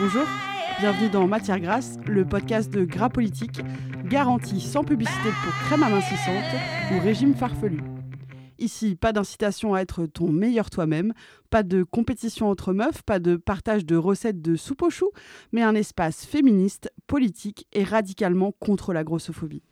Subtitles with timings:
[0.00, 0.26] Bonjour,
[0.78, 3.60] bienvenue dans Matière Grasse, le podcast de Gras Politique,
[4.04, 6.44] garantie sans publicité pour crème amincissante
[6.92, 7.80] ou régime farfelu.
[8.60, 11.14] Ici, pas d'incitation à être ton meilleur toi-même,
[11.50, 15.10] pas de compétition entre meufs, pas de partage de recettes de soupe aux choux,
[15.50, 19.64] mais un espace féministe, politique et radicalement contre la grossophobie.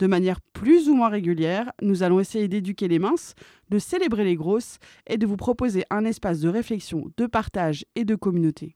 [0.00, 3.34] De manière plus ou moins régulière, nous allons essayer d'éduquer les minces,
[3.68, 8.04] de célébrer les grosses et de vous proposer un espace de réflexion, de partage et
[8.04, 8.74] de communauté.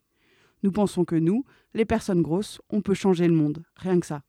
[0.64, 1.44] Nous pensons que nous,
[1.74, 4.22] les personnes grosses, on peut changer le monde, rien que ça.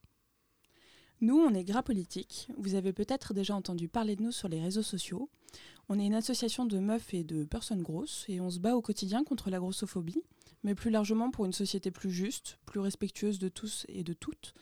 [1.21, 2.49] Nous, on est Gras Politique.
[2.57, 5.29] Vous avez peut-être déjà entendu parler de nous sur les réseaux sociaux.
[5.88, 8.81] On est une association de meufs et de personnes grosses et on se bat au
[8.81, 10.23] quotidien contre la grossophobie,
[10.63, 14.54] mais plus largement pour une société plus juste, plus respectueuse de tous et de toutes.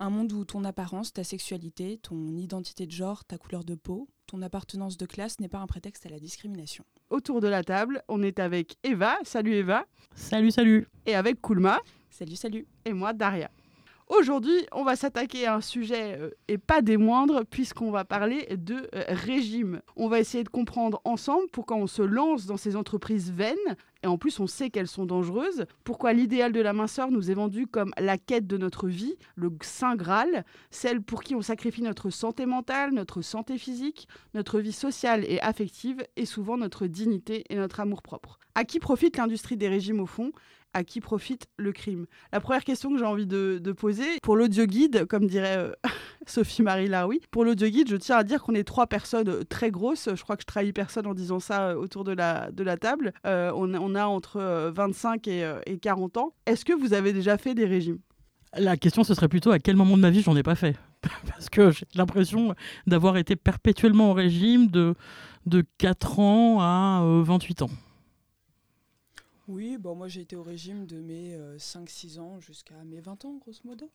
[0.00, 4.08] Un monde où ton apparence, ta sexualité, ton identité de genre, ta couleur de peau,
[4.26, 6.84] ton appartenance de classe n'est pas un prétexte à la discrimination.
[7.10, 9.16] Autour de la table, on est avec Eva.
[9.22, 9.86] Salut Eva.
[10.14, 10.88] Salut, salut.
[11.06, 11.80] Et avec Kulma.
[12.10, 12.66] Salut, salut.
[12.84, 13.50] Et moi, Daria.
[14.08, 18.46] Aujourd'hui, on va s'attaquer à un sujet euh, et pas des moindres puisqu'on va parler
[18.56, 19.80] de euh, régime.
[19.96, 23.56] On va essayer de comprendre ensemble pourquoi on se lance dans ces entreprises vaines
[24.06, 27.34] et en plus on sait qu'elles sont dangereuses, pourquoi l'idéal de la minceur nous est
[27.34, 31.82] vendu comme la quête de notre vie, le saint graal, celle pour qui on sacrifie
[31.82, 37.44] notre santé mentale, notre santé physique, notre vie sociale et affective et souvent notre dignité
[37.50, 38.38] et notre amour-propre.
[38.54, 40.30] À qui profite l'industrie des régimes au fond?
[40.76, 44.66] À qui profite le crime La première question que j'ai envie de, poser, pour l'audio
[44.66, 45.72] guide, comme dirait euh,
[46.26, 49.70] Sophie-Marie Laroui, pour l'audio guide, je tiens à dire qu'on est trois personnes euh, très
[49.70, 50.10] grosses.
[50.14, 53.12] Je crois que je trahis personne en disant ça euh, autour de la, table.
[53.24, 56.34] on, a entre 25 et, et 40 ans.
[56.44, 57.98] Est-ce que vous avez déjà fait des régimes?
[58.58, 60.76] La question, ce serait plutôt à quel moment de ma vie j'en ai pas fait?
[61.28, 62.54] Parce que j'ai l'impression
[62.86, 64.94] d'avoir été perpétuellement au régime de,
[65.46, 67.70] de 4 ans à 28 ans.
[69.48, 73.24] Oui, bon, moi j'ai été au régime de mes 5-6 euh, ans jusqu'à mes 20
[73.26, 73.88] ans, grosso modo.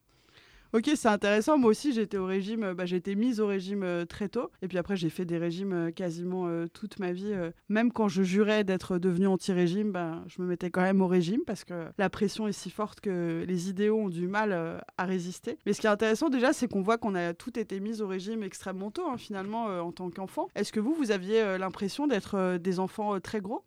[0.73, 1.57] Ok, c'est intéressant.
[1.57, 4.49] Moi aussi, j'étais au régime, euh, bah, j'ai été mise au régime euh, très tôt.
[4.61, 7.33] Et puis après, j'ai fait des régimes quasiment toute ma vie.
[7.67, 11.41] même quand je jurais d'être devenue anti-régime, bah, je me mettais quand même au régime
[11.45, 15.57] parce que la pression est si forte que les idéaux ont du mal à résister.
[15.65, 18.07] Mais ce qui est intéressant déjà, c'est qu'on voit qu'on a tout été mis au
[18.07, 20.47] régime extrêmement tôt, hein, finalement, en tant qu'enfant.
[20.55, 23.65] Est-ce que vous, vous aviez l'impression d'être des enfants très gros?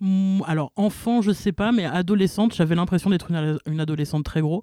[0.00, 4.62] Alors, enfant, je sais pas, mais adolescente, j'avais l'impression d'être une, adolescente très gros.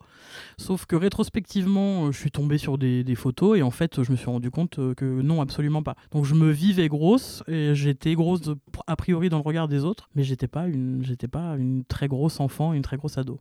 [0.57, 4.17] Sauf que rétrospectivement, euh, je suis tombée sur des, photos et en fait, je me
[4.17, 5.95] suis rendu compte euh, que non, absolument pas.
[6.11, 8.41] Donc, je me vivais grosse et j'étais grosse
[8.87, 12.07] a priori dans le regard des autres, mais j'étais pas une, j'étais pas une très
[12.07, 13.39] grosse enfant, une très grosse ado.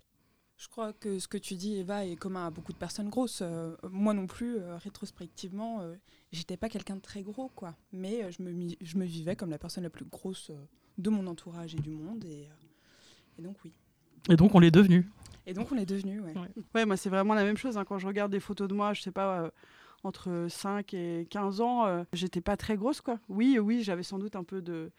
[0.57, 3.41] Je crois que ce que tu dis, Eva, est commun à beaucoup de personnes grosses.
[3.43, 5.81] Euh, moi non plus, rétrospectivement,
[6.33, 7.75] j'étais pas quelqu'un de très gros, quoi.
[7.93, 10.51] Mais je, me, je me vivais comme la personne la plus grosse
[11.01, 12.25] de mon entourage et du monde.
[12.25, 13.73] Et, euh, et donc, oui.
[14.29, 15.09] Et donc, on l'est devenu.
[15.47, 16.35] Et donc, on est devenu, ouais.
[16.75, 17.77] Ouais, moi, c'est vraiment la même chose.
[17.77, 17.85] Hein.
[17.85, 19.43] Quand je regarde des photos de moi, je sais pas.
[19.43, 19.51] Euh,
[20.03, 23.19] entre 5 et 15 ans, euh, j'étais pas très grosse, quoi.
[23.29, 24.91] Oui, oui, j'avais sans doute un peu de,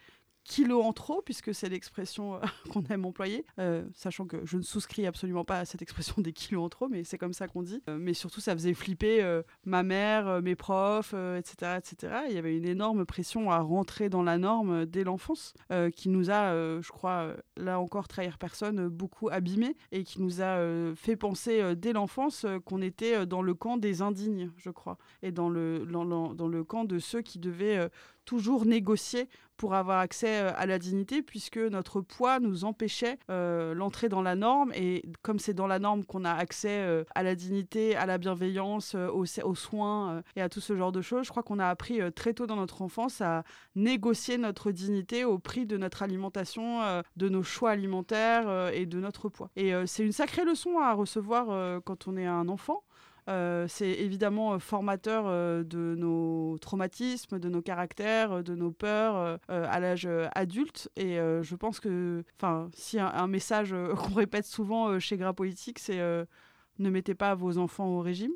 [0.44, 2.40] kilos en trop, puisque c'est l'expression euh,
[2.72, 6.34] qu'on aime employer, euh, sachant que je ne souscris absolument pas à cette expression des
[6.34, 7.82] kilos en trop, mais c'est comme ça qu'on dit.
[7.90, 12.14] Euh, mais surtout, ça faisait flipper ma mère, mes profs, etc., etc.
[12.30, 15.54] Il y avait une énorme pression à rentrer dans la norme dès l'enfance,
[15.96, 20.60] qui nous a, je crois, là encore, trahir personne, beaucoup abîmé, et qui nous a
[20.96, 25.50] fait penser dès l'enfance qu'on était dans le camp des indignes, je crois, et dans
[25.50, 27.90] le, dans, dans le camp de ceux qui devaient
[28.26, 29.28] toujours négocier
[29.62, 34.24] pour avoir accès euh, à la dignité, puisque notre poids nous empêchait euh, l'entrée dans
[34.24, 34.72] la norme.
[34.74, 38.18] Et comme c'est dans la norme qu'on a accès euh, à la dignité, à la
[38.18, 41.68] bienveillance, aux, aux, soins et à tout ce genre de choses, je crois qu'on a
[41.68, 43.44] appris très tôt dans notre enfance à
[43.76, 49.30] négocier notre dignité au prix de notre alimentation, de nos choix alimentaires et de notre
[49.30, 49.52] poids.
[49.56, 52.84] Et c'est une sacrée leçon à recevoir quand on est un enfant.
[53.30, 59.40] Euh, c'est évidemment euh, formateur euh, de nos traumatismes, de nos caractères, de nos peurs
[59.48, 60.90] à l'âge adulte.
[60.96, 66.00] Et je pense que, enfin, si un, message qu'on répète souvent chez Gras Politique, c'est
[66.80, 68.34] ne mettez pas vos enfants au régime.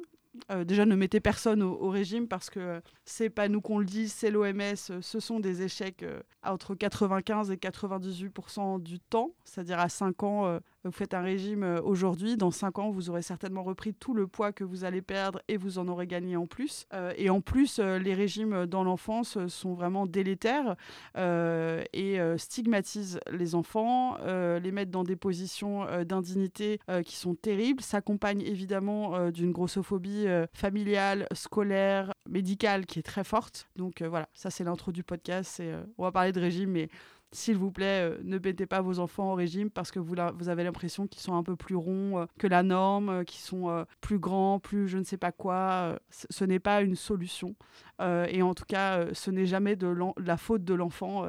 [0.66, 4.32] déjà, ne mettez personne au, régime parce que c'est pas nous qu'on le dit, c'est
[4.32, 4.76] l'OMS.
[4.76, 6.06] ce sont des échecs
[6.44, 11.82] entre 95 et 98% du temps, c'est-à-dire à 5 ans, vous faites un régime euh,
[11.82, 15.42] aujourd'hui, dans 5 ans, vous aurez certainement repris tout le poids que vous allez perdre
[15.48, 16.86] et vous en aurez gagné en plus.
[16.94, 20.76] Euh, et en plus, euh, les régimes dans l'enfance sont vraiment délétères
[21.16, 29.30] et stigmatisent les enfants, les mettent dans des positions d'indignité qui sont terribles, s'accompagnent évidemment
[29.32, 33.68] d'une grossophobie familiale, scolaire, médicale qui est très forte.
[33.76, 35.62] Donc voilà, ça c'est l'intro du podcast.
[35.98, 36.90] on va parler de régime, mais
[37.32, 40.64] s'il vous plaît, euh, ne mettez pas vos enfants au régime parce que vous, avez
[40.64, 44.20] l'impression qu'ils sont un peu plus ronds euh, que la norme, euh, qu'ils sont plus
[44.20, 46.00] grands, plus je ne sais pas quoi.
[46.10, 47.56] ce n'est pas une solution.
[48.00, 51.26] Et en tout cas, ce n'est jamais de, la faute de l'enfant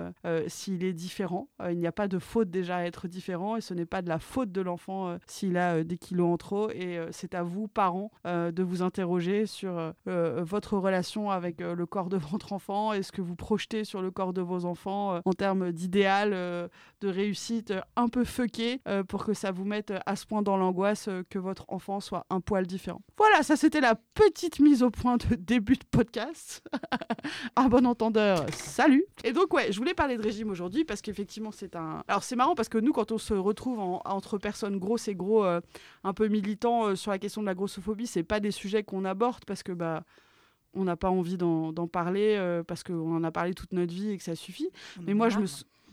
[0.47, 1.49] s'il est différent.
[1.69, 4.09] il n'y a pas de faute déjà à être différent et ce n'est pas de
[4.09, 6.71] la faute de l'enfant s'il a des kilos en trop.
[6.71, 12.17] Et c'est à vous, parents, de vous interroger sur votre relation avec le corps de
[12.31, 15.73] votre enfant et ce que vous projetez sur le corps de vos enfants en termes
[15.73, 16.69] d'idées idéal euh,
[17.01, 20.43] de réussite euh, un peu fucké euh, pour que ça vous mette à ce point
[20.43, 23.01] dans l'angoisse que votre enfant soit un poil différent?
[23.17, 26.56] Voilà, ça c'était la petite mise au point de début de podcast.
[27.57, 31.53] un bon entendeur, salut Et donc ouais, je voulais parler de régime aujourd'hui parce qu'effectivement
[31.53, 32.03] c'est un...
[32.09, 35.45] Alors c'est marrant parce que nous quand on se retrouve entre personnes grosses et gros
[35.45, 39.45] un peu militants sur la question de la grossophobie, c'est pas des sujets qu'on aborde
[39.45, 40.05] parce que bah
[40.75, 44.19] on n'a pas envie d'en parler parce qu'on en a parlé toute notre vie et
[44.19, 44.69] que ça suffit.
[45.07, 45.47] Mais moi, je me,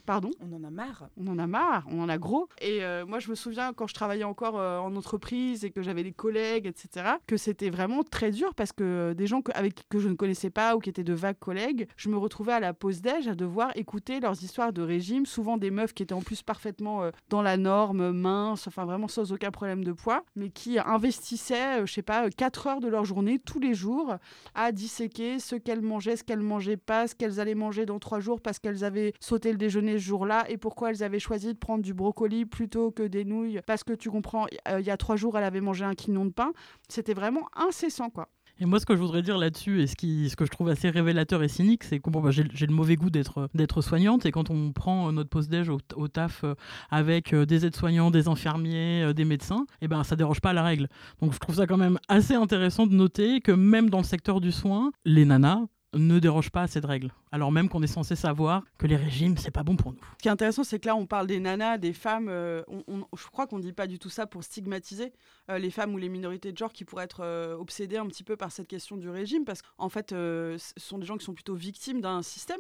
[0.05, 0.31] Pardon?
[0.41, 1.07] On en a marre.
[1.15, 2.49] On en a marre, on en a gros.
[2.59, 5.81] Et euh, moi, je me souviens quand je travaillais encore euh, en entreprise et que
[5.81, 9.53] j'avais des collègues, etc., que c'était vraiment très dur parce que euh, des gens que,
[9.53, 12.51] avec, que je ne connaissais pas ou qui étaient de vagues collègues, je me retrouvais
[12.51, 16.03] à la pause déj à devoir écouter leurs histoires de régime, souvent des meufs qui
[16.03, 20.25] étaient en plus parfaitement dans la norme, minces, enfin vraiment sans aucun problème de poids,
[20.35, 24.17] mais qui investissaient, je sais pas, 4 heures de leur journée tous les jours
[24.53, 28.19] à disséquer ce qu'elles mangeaient, ce qu'elles mangeaient pas, ce qu'elles allaient manger dans 3
[28.19, 31.57] jours parce qu'elles avaient sauté le déjeuner ce jour-là et pourquoi elles avaient choisi de
[31.57, 34.97] prendre du brocoli plutôt que des nouilles parce que tu comprends, euh, il y a
[34.97, 36.53] trois jours, elle avait mangé un quignon de pain.
[36.89, 38.29] C'était vraiment incessant, quoi.
[38.59, 40.69] Et moi, ce que je voudrais dire là-dessus, et ce, qui, ce que je trouve
[40.69, 44.31] assez révélateur et cynique, c'est que bon, bah, j'ai le mauvais goût d'être soignante, et
[44.31, 46.53] quand on prend euh, notre post-déj au, taf euh,
[46.91, 50.87] avec des aides-soignants, des infirmiers, des médecins, et eh ben ça déroge pas la règle.
[51.19, 54.39] Donc je trouve ça quand même assez intéressant de noter que même dans le secteur
[54.39, 55.61] du soin, les nanas
[55.93, 57.11] ne déroge pas à cette règle.
[57.31, 59.99] Alors même qu'on est censé savoir que les régimes, c'est pas bon pour nous.
[60.17, 62.27] Ce qui est intéressant, c'est que là, on parle des nanas, des femmes.
[62.29, 65.13] Euh, je crois qu'on ne dit pas du tout ça pour stigmatiser
[65.49, 68.23] euh, les femmes ou les minorités de genre qui pourraient être euh, obsédées un petit
[68.23, 71.33] peu par cette question du régime, parce qu'en fait, ce sont des gens qui sont
[71.33, 72.59] plutôt victimes d'un système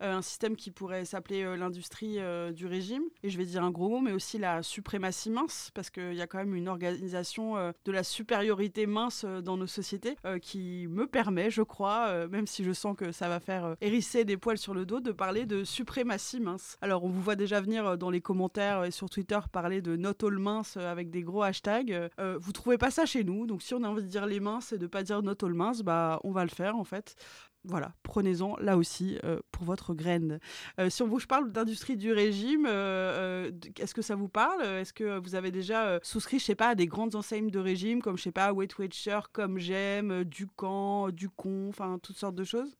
[0.00, 3.70] un système qui pourrait s'appeler euh, l'industrie euh, du régime, et je vais dire un
[3.70, 7.56] gros mot, mais aussi la suprématie mince, parce qu'il y a quand même une organisation
[7.84, 12.72] de la supériorité mince dans nos sociétés qui me permet, je crois, même si je
[12.72, 16.40] sens que ça va faire hérisser des poils sur le dos, de parler de suprématie
[16.40, 16.76] mince.
[16.80, 20.24] Alors on vous voit déjà venir dans les commentaires et sur Twitter parler de not
[20.24, 22.10] all mince avec des gros hashtags.
[22.18, 24.72] vous trouvez pas ça chez nous, donc si on a envie de dire les minces
[24.72, 27.16] et de pas dire not all mince, bah on va le faire en fait
[27.64, 30.38] voilà, prenez-en là aussi euh, pour votre graine.
[30.78, 34.62] Euh, si on vous parle d'industrie du régime, euh, est-ce que ça vous parle?
[34.62, 38.00] Est-ce que vous avez déjà souscrit, je sais pas, à des grandes enseignes de régime
[38.00, 42.76] comme, je sais pas, Weight Watcher, comme j'aime, Ducamp, Ducon, enfin toutes sortes de choses?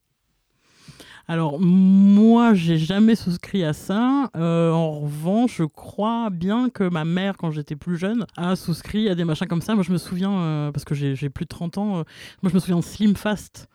[1.26, 4.30] Alors moi, j'ai jamais souscrit à ça.
[4.34, 9.14] en revanche, je crois bien que ma mère, quand j'étais plus jeune, a souscrit à
[9.14, 9.74] des machins comme ça.
[9.74, 11.86] Moi, je me souviens, parce que j'ai plus de 30 ans,
[12.42, 13.68] moi, je me souviens de Slim Fast.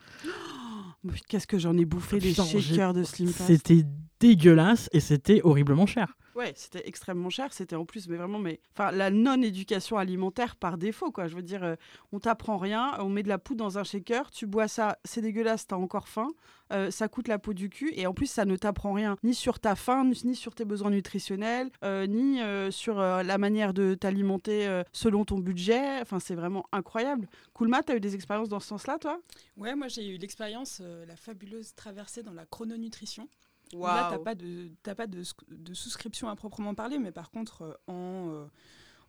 [1.28, 3.48] Qu'est-ce que j'en ai bouffé des shakers de Slim Fast.
[3.48, 3.84] C'était
[4.20, 6.16] dégueulasse et c'était horriblement cher.
[6.36, 7.54] Ouais, c'était extrêmement cher.
[7.54, 11.28] C'était en plus, mais vraiment, mais enfin, la non-éducation alimentaire par défaut, quoi.
[11.28, 11.76] Je veux dire, euh,
[12.12, 15.22] on t'apprend rien, on met de la poudre dans un shaker, tu bois ça, c'est
[15.22, 16.30] dégueulasse, t'as encore faim,
[16.72, 19.36] euh, ça coûte la peau du cul, et en plus, ça ne t'apprend rien, ni
[19.36, 22.40] sur ta faim, ni sur tes besoins nutritionnels, euh, ni
[22.72, 26.02] sur la manière de t'alimenter selon ton budget.
[26.02, 27.28] Enfin, c'est vraiment incroyable.
[27.54, 29.20] Coolma, t'as eu des expériences dans ce sens-là, toi?
[29.58, 33.28] Ouais, moi j'ai eu l'expérience, la fabuleuse traversée dans la chrononutrition.
[33.74, 37.64] Là, tu n'as pas, de, pas de, de, souscription à proprement parler, mais par contre,
[37.64, 38.46] euh, en, euh,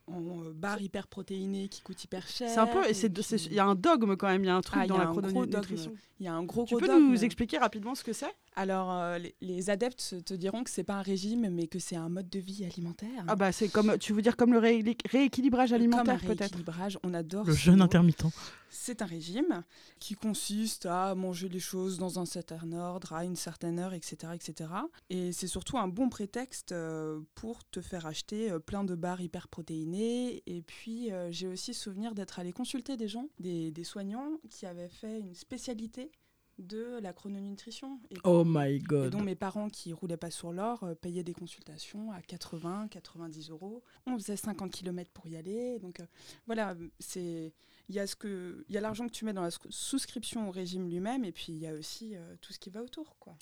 [0.06, 2.48] en euh, barres hyper protéinées qui coûtent hyper cher.
[2.48, 4.80] C'est un peu, il y a un dogme quand même, il y a un truc
[4.82, 5.94] ah, dans la chrononutrition.
[6.20, 8.34] Il y a un gros, Tu peux nous expliquer rapidement ce que c'est?
[8.56, 12.08] Alors, euh, les, adeptes te diront que c'est pas un régime, mais que c'est un
[12.08, 13.24] mode de vie alimentaire.
[13.26, 16.40] Ah bah c'est comme, tu veux dire comme le rééquilibrage alimentaire peut-être?
[16.40, 17.46] rééquilibrage, on adore.
[17.46, 18.26] Le jeûne intermittent.
[18.70, 19.62] C'est un régime
[19.98, 24.32] qui consiste à manger les choses dans un certain ordre, à une certaine heure, etc.
[24.34, 24.70] etc.
[25.10, 29.20] Et c'est surtout un bon prétexte euh, pour te faire acheter euh, plein de barres
[29.20, 30.42] hyper protéinées.
[30.46, 34.88] Et puis, j'ai aussi souvenir d'être allé consulter des gens, des, des soignants qui avaient
[34.88, 36.10] fait une spécialité
[36.58, 38.00] de la chrononutrition.
[38.10, 39.06] Et oh my god.
[39.06, 42.88] Et dont mes parents qui roulaient pas sur l'or euh, payaient des consultations à 80,
[42.88, 43.82] 90 euros.
[44.06, 45.78] On faisait 50 km pour y aller.
[45.78, 46.06] Donc euh,
[46.46, 47.52] voilà, c'est
[47.88, 50.48] il y a ce que il y a l'argent que tu mets dans la souscription
[50.48, 53.16] au régime lui-même et puis il y a aussi euh, tout ce qui va autour
[53.18, 53.36] quoi.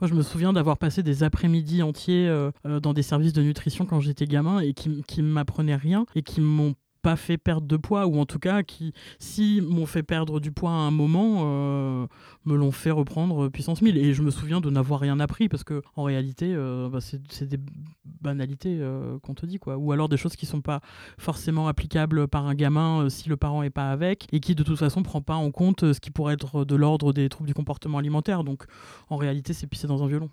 [0.00, 3.98] Moi, je me souviens d'avoir passé des après-midi entiers dans des services de nutrition quand
[3.98, 6.76] j'étais gamin et qui, qui m'apprenaient rien et qui m'ont
[7.08, 10.52] pas fait perdre de poids, ou en tout cas qui, si m'ont fait perdre du
[10.52, 12.06] poids à un moment, euh,
[12.44, 13.96] me l'ont fait reprendre puissance 1000.
[13.96, 17.48] Et je me souviens de n'avoir rien appris, parce que en réalité, euh, bah, c'est
[17.48, 17.58] des
[18.04, 19.78] banalités euh, qu'on te dit, quoi.
[19.78, 20.82] Ou alors des choses qui sont pas
[21.16, 24.78] forcément applicables par un gamin si le parent est pas avec, et qui de toute
[24.78, 27.96] façon prend pas en compte ce qui pourrait être de l'ordre des troubles du comportement
[27.96, 28.44] alimentaire.
[28.44, 28.64] Donc
[29.08, 30.28] en réalité, c'est pisser dans un violon.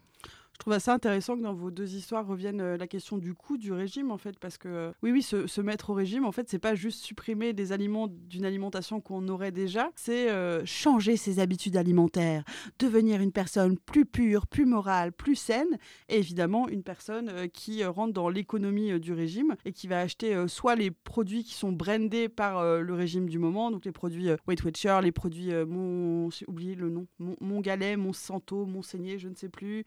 [0.55, 3.57] Je trouve ça intéressant que dans vos deux histoires revienne euh, la question du coût
[3.57, 6.49] du régime, en fait, parce que euh, oui, oui, se, mettre au régime, en fait,
[6.49, 11.39] c'est pas juste supprimer des aliments d'une alimentation qu'on aurait déjà, c'est euh, changer ses
[11.39, 12.45] habitudes alimentaires,
[12.79, 18.13] devenir une personne plus pure, plus morale, plus saine, et évidemment une personne qui rentre
[18.13, 22.63] dans l'économie du régime et qui va acheter soit les produits qui sont brandés par
[22.63, 26.89] le régime du moment, donc les produits Weight Watcher, les produits mon, j'ai oublié le
[26.89, 29.83] nom, mon, mon galet, mon santo, mon saigné, je ne sais plus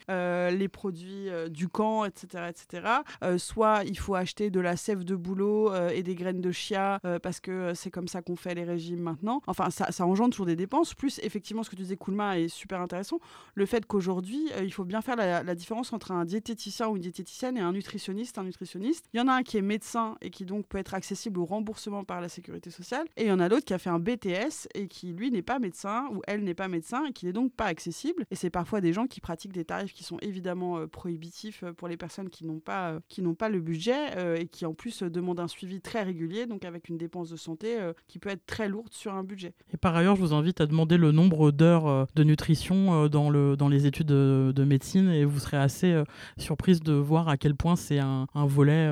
[0.59, 2.51] les produits euh, du camp, etc.
[2.51, 2.87] etc.
[3.23, 6.53] Euh, soit il faut acheter de la sève de bouleau euh, et des graines de
[6.53, 9.41] chia parce que c'est comme ça qu'on fait les régimes maintenant.
[9.47, 10.95] Enfin, ça, ça, engendre toujours des dépenses.
[10.95, 13.21] Plus, effectivement, ce que tu disais, Koulma, est super intéressant.
[13.55, 17.57] Le fait qu'aujourd'hui, il faut bien faire la, différence entre un diététicien ou une diététicienne
[17.57, 18.39] et un nutritionniste.
[18.39, 20.95] Un nutritionniste, il y en a un qui est médecin et qui donc peut être
[20.95, 23.07] accessible au remboursement par la sécurité sociale.
[23.17, 25.43] Et il y en a l'autre qui a fait un BTS et qui, lui, n'est
[25.43, 28.25] pas médecin ou elle n'est pas médecin et qui n'est donc pas accessible.
[28.31, 31.73] Et c'est parfois des gens qui pratiquent des tarifs qui sont évidemment euh, prohibitif euh,
[31.73, 34.75] pour les personnes qui n'ont pas, euh, qui n'ont pas le budget et qui en
[34.75, 38.45] plus demandent un suivi très régulier, donc avec une dépense de santé qui peut être
[38.47, 39.55] très lourde sur un budget.
[39.73, 43.57] Et par ailleurs, je vous invite à demander le nombre d'heures de nutrition dans, le,
[43.57, 46.03] dans les études de, médecine et vous serez assez
[46.37, 48.91] surprise de voir à quel point c'est un, un volet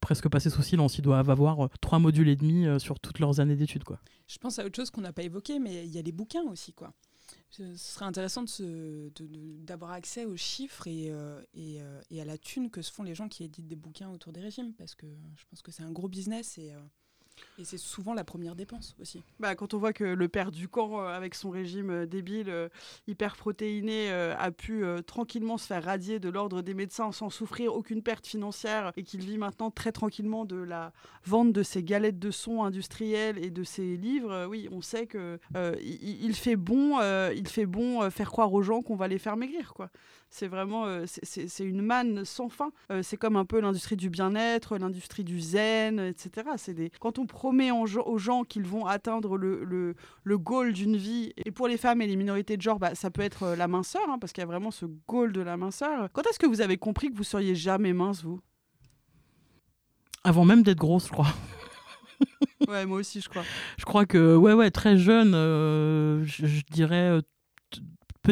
[0.00, 0.98] presque passé sous silence.
[0.98, 3.84] Ils doivent avoir trois modules et demi sur toutes leurs années d'études.
[3.84, 3.98] Quoi.
[4.26, 6.44] Je pense à autre chose qu'on n'a pas évoqué, mais il y a les bouquins
[6.50, 6.72] aussi.
[6.72, 6.92] quoi.
[7.50, 12.82] Ce serait intéressant d'avoir accès aux chiffres et, euh, euh, et, à la thune que
[12.82, 15.62] se font les gens qui éditent des bouquins autour des régimes, parce que je pense
[15.62, 16.80] que c'est un gros business et, euh,
[17.58, 19.22] et c'est souvent la première dépense aussi.
[19.40, 22.70] Bah, quand on voit que le père du camp, avec son régime débile,
[23.06, 28.02] hyper protéiné, a pu tranquillement se faire radier de l'ordre des médecins sans souffrir aucune
[28.02, 30.92] perte financière et qu'il vit maintenant très tranquillement de la
[31.24, 35.38] vente de ses galettes de son industrielles et de ses livres, oui, on sait que
[35.82, 39.74] il, fait bon, il fait bon faire croire aux gens qu'on va les faire maigrir,
[39.74, 39.90] quoi.
[40.30, 42.70] C'est vraiment, euh, c'est une manne sans fin.
[42.92, 46.50] Euh, c'est comme un peu l'industrie du bien-être, l'industrie du zen, etc.
[46.56, 46.90] C'est des...
[47.00, 49.94] Quand on promet aux gens qu'ils vont atteindre le, le,
[50.24, 53.10] le goal d'une vie, et pour les femmes et les minorités de genre, bah, ça
[53.10, 55.56] peut être euh, la minceur, hein, parce qu'il y a vraiment ce goal de la
[55.56, 56.08] minceur.
[56.12, 58.40] Quand est-ce que vous avez compris que vous seriez jamais mince, vous?
[60.24, 61.32] Avant même d'être grosse, je crois.
[62.68, 63.44] ouais, moi aussi, je crois.
[63.78, 67.22] Je crois que, ouais, ouais, très jeune, je, dirais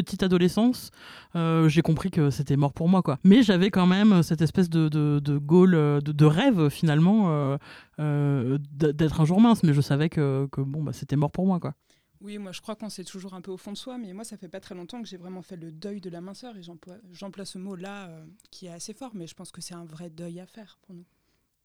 [0.03, 0.91] petite adolescence,
[1.37, 3.03] euh, j'ai compris que c'était mort pour moi.
[3.03, 3.19] quoi.
[3.25, 7.57] Mais j'avais quand même cette espèce de, de, de goal, euh, de, rêve finalement,
[7.99, 9.63] euh, d'être un jour mince.
[9.63, 11.61] Mais je savais que, que bon, bah, c'était mort pour moi.
[11.61, 11.73] quoi.
[12.21, 14.25] Oui, moi je crois qu'on sait toujours un peu au fond de soi, mais moi
[14.25, 16.63] ça fait pas très longtemps que j'ai vraiment fait le deuil de la minceur et
[16.63, 18.09] j'emploie ce mot-là
[18.51, 20.95] qui est assez fort, mais je pense que c'est un vrai deuil à faire pour
[20.95, 21.05] nous.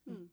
[0.08, 0.28] Hmm.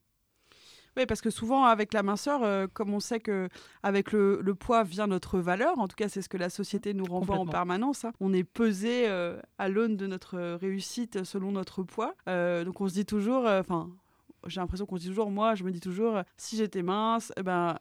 [0.99, 3.49] Oui, parce que souvent, avec la minceur, euh, comme on sait que
[3.85, 7.05] avec le, poids vient notre valeur, en tout cas, c'est ce que la société nous
[7.05, 8.05] renvoie en permanence.
[8.05, 8.13] Hein.
[8.19, 12.17] On est pesé euh, à l'aune de notre réussite selon notre poids.
[12.29, 13.91] Euh, donc, on se dit toujours, enfin,
[14.47, 17.43] j'ai l'impression qu'on se dit toujours, moi, je me dis toujours, si j'étais mince, eh
[17.43, 17.75] ben euh,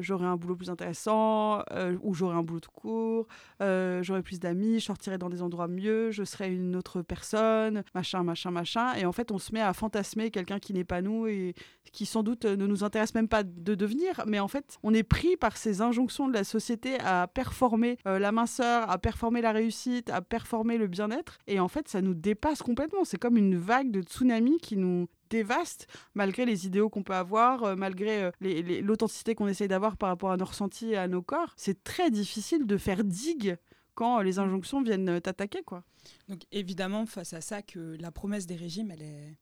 [0.00, 3.26] j'aurais un boulot plus intéressant, euh, ou j'aurais un boulot de court,
[3.62, 7.82] euh, j'aurais plus d'amis, je sortirais dans des endroits mieux, je serais une autre personne,
[7.94, 8.94] machin, machin, machin.
[8.94, 11.54] Et en fait, on se met à fantasmer quelqu'un qui n'est pas nous et
[11.92, 14.22] qui sans doute ne nous intéresse même pas de devenir.
[14.26, 18.32] Mais en fait, on est pris par ces injonctions de la société à performer la
[18.32, 21.38] minceur, à performer la réussite, à performer le bien-être.
[21.46, 23.04] Et en fait, ça nous dépasse complètement.
[23.04, 27.64] C'est comme une vague de tsunami qui nous dévaste, malgré les idéaux qu'on peut avoir,
[27.64, 31.22] euh, malgré euh, l'authenticité qu'on essaye d'avoir par rapport à nos ressentis et à nos
[31.22, 31.52] corps.
[31.56, 33.56] C'est très difficile de faire digue
[33.94, 35.62] quand les injonctions viennent t'attaquer.
[35.62, 35.84] quoi.
[36.28, 39.36] Donc évidemment, face à ça, que la promesse des régimes, elle, est...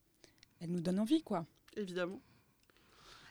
[0.61, 1.23] elle nous donne envie.
[1.23, 1.47] quoi.
[1.77, 2.21] Évidemment.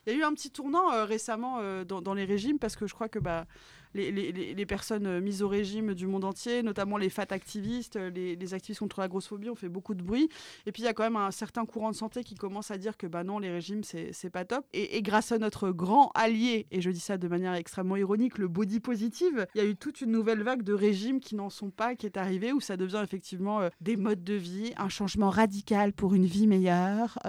[0.06, 2.88] Il y a eu un petit tournant euh, récemment dans, dans, les régimes parce que
[2.88, 3.46] je crois que bah,
[3.94, 8.54] les, personnes euh, mises au régime du monde entier, notamment les fat activistes, euh, les,
[8.54, 10.30] activistes contre la grossophobie ont fait beaucoup de bruit.
[10.66, 12.78] Et puis il y a quand même un certain courant de santé qui commence à
[12.78, 14.66] dire que bah non, les régimes, c'est pas top.
[14.74, 18.48] Et, grâce à notre grand allié, et je dis ça de manière extrêmement ironique, le
[18.48, 21.70] body positive, il y a eu toute une nouvelle vague de régimes qui n'en sont
[21.70, 25.30] pas, qui est arrivée, où ça devient effectivement euh, des modes de vie, un changement
[25.30, 27.20] radical pour une vie meilleure,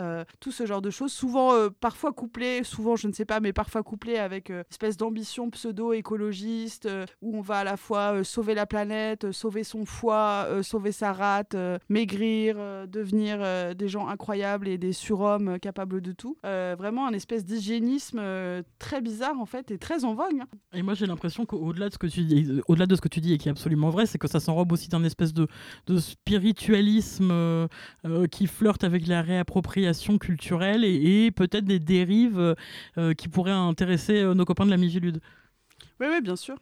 [0.40, 3.82] tout ce genre de choses, souvent parfois couplé, souvent je ne sais pas, mais parfois
[3.82, 6.53] couplé avec espèce d'ambition pseudo-écologique
[6.86, 10.48] euh, où on va à la fois euh, sauver la planète, euh, sauver son foie,
[10.62, 11.56] sauver sa rate,
[11.88, 12.56] maigrir,
[12.88, 16.36] devenir des gens incroyables et des surhommes capables de tout.
[16.42, 18.20] Vraiment un espèce d'hygiénisme
[18.78, 20.40] très bizarre en fait et très en vogue.
[20.40, 20.46] hein.
[20.72, 23.20] Et moi j'ai l'impression qu'au-delà de ce que tu dis, au-delà de ce que tu
[23.20, 25.46] dis et qui est absolument vrai, c'est que ça s'enrobe aussi d'un espèce de,
[25.98, 27.68] spiritualisme
[28.30, 32.54] qui flirte avec la réappropriation culturelle et, peut-être des dérives
[33.16, 35.20] qui pourraient intéresser nos copains de la Mivilude.
[36.00, 36.56] Oui, oui, bien sûr.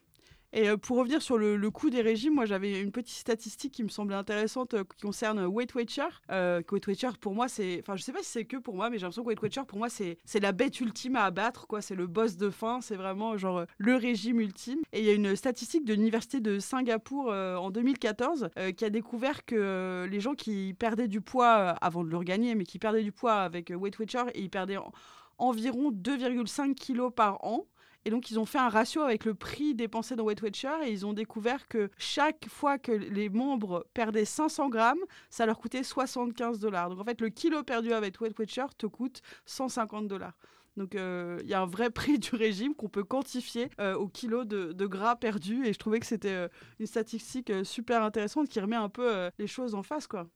[0.55, 3.83] Et euh, pour revenir sur le, coût des régimes, moi j'avais une petite statistique qui
[3.83, 6.09] me semblait intéressante euh, qui concerne Weight Watcher.
[6.31, 8.91] Euh, Weight Watcher pour moi c'est, enfin je sais pas si c'est que pour moi,
[8.91, 11.67] mais j'ai l'impression que Weight Watcher pour moi c'est c'est la bête ultime à abattre
[11.67, 11.81] quoi.
[11.81, 14.81] C'est le boss de fin, c'est vraiment genre euh, le régime ultime.
[14.93, 18.85] Et il y a une statistique de l'université de Singapour euh, en 2014 euh, qui
[18.85, 22.55] a découvert que euh, les gens qui perdaient du poids euh, avant de le regagner,
[22.55, 24.93] mais qui perdaient du poids avec euh, Weight Watcher ils perdaient en-
[25.39, 27.65] environ 2,5 kilos par an.
[28.05, 30.91] Et donc, ils ont fait un ratio avec le prix dépensé dans Weight Watcher et
[30.91, 35.85] ils ont découvert que chaque fois que les membres perdaient 500 grammes, ça leur coûtait
[35.85, 36.91] 75 dollars.
[36.91, 40.35] Donc, en fait, le kilo perdu avec Weight Watcher te coûte 150 dollars.
[40.77, 44.09] Donc, euh, il y a un vrai prix du régime qu'on peut quantifier euh, au
[44.09, 45.65] kilo de, de gras perdu.
[45.67, 46.49] Et je trouvais que c'était euh,
[46.81, 50.29] une statistique super intéressante qui remet un peu les choses en face, quoi.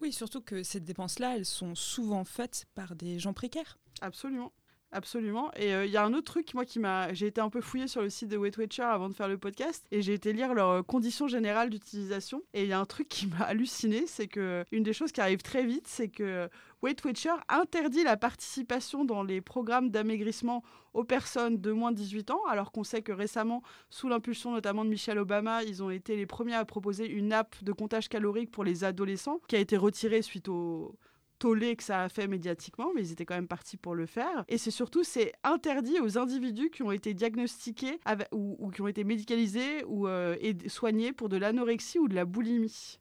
[0.00, 3.78] Oui, surtout que ces dépenses-là, elles sont souvent faites par des gens précaires.
[4.00, 4.52] Absolument.
[4.94, 5.50] Absolument.
[5.56, 7.12] Et euh, il y a un autre truc, moi, qui m'a.
[7.12, 9.36] J'ai été un peu fouillé sur le site de Weight Watcher avant de faire le
[9.36, 12.42] podcast et j'ai été lire leurs euh, conditions générales d'utilisation.
[12.54, 15.20] Et il y a un truc qui m'a halluciné c'est que une des choses qui
[15.20, 16.48] arrive très vite, c'est que
[16.80, 22.30] Weight Watcher interdit la participation dans les programmes d'amaigrissement aux personnes de moins de 18
[22.30, 26.14] ans, alors qu'on sait que récemment, sous l'impulsion notamment de Michelle Obama, ils ont été
[26.14, 29.76] les premiers à proposer une app de comptage calorique pour les adolescents, qui a été
[29.76, 30.94] retirée suite au
[31.38, 34.44] tollé que ça a fait médiatiquement, mais ils étaient quand même partis pour le faire.
[34.48, 37.98] Et c'est surtout, c'est interdit aux individus qui ont été diagnostiqués
[38.32, 40.36] ou, qui ont été médicalisés ou euh,
[40.66, 42.98] soignés pour de l'anorexie ou de la boulimie.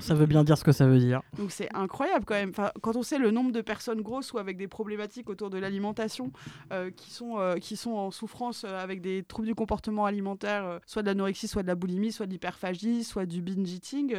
[0.00, 1.22] Ça veut bien dire ce que ça veut dire.
[1.36, 2.50] Donc c'est incroyable quand même.
[2.50, 5.58] Enfin, quand on sait le nombre de personnes grosses ou avec des problématiques autour de
[5.58, 6.32] l'alimentation
[6.72, 10.80] euh, qui, sont, euh, qui sont en souffrance euh, avec des troubles du comportement alimentaire,
[10.86, 14.16] soit de l'anorexie, soit de la boulimie, soit de l'hyperphagie, soit du binge eating,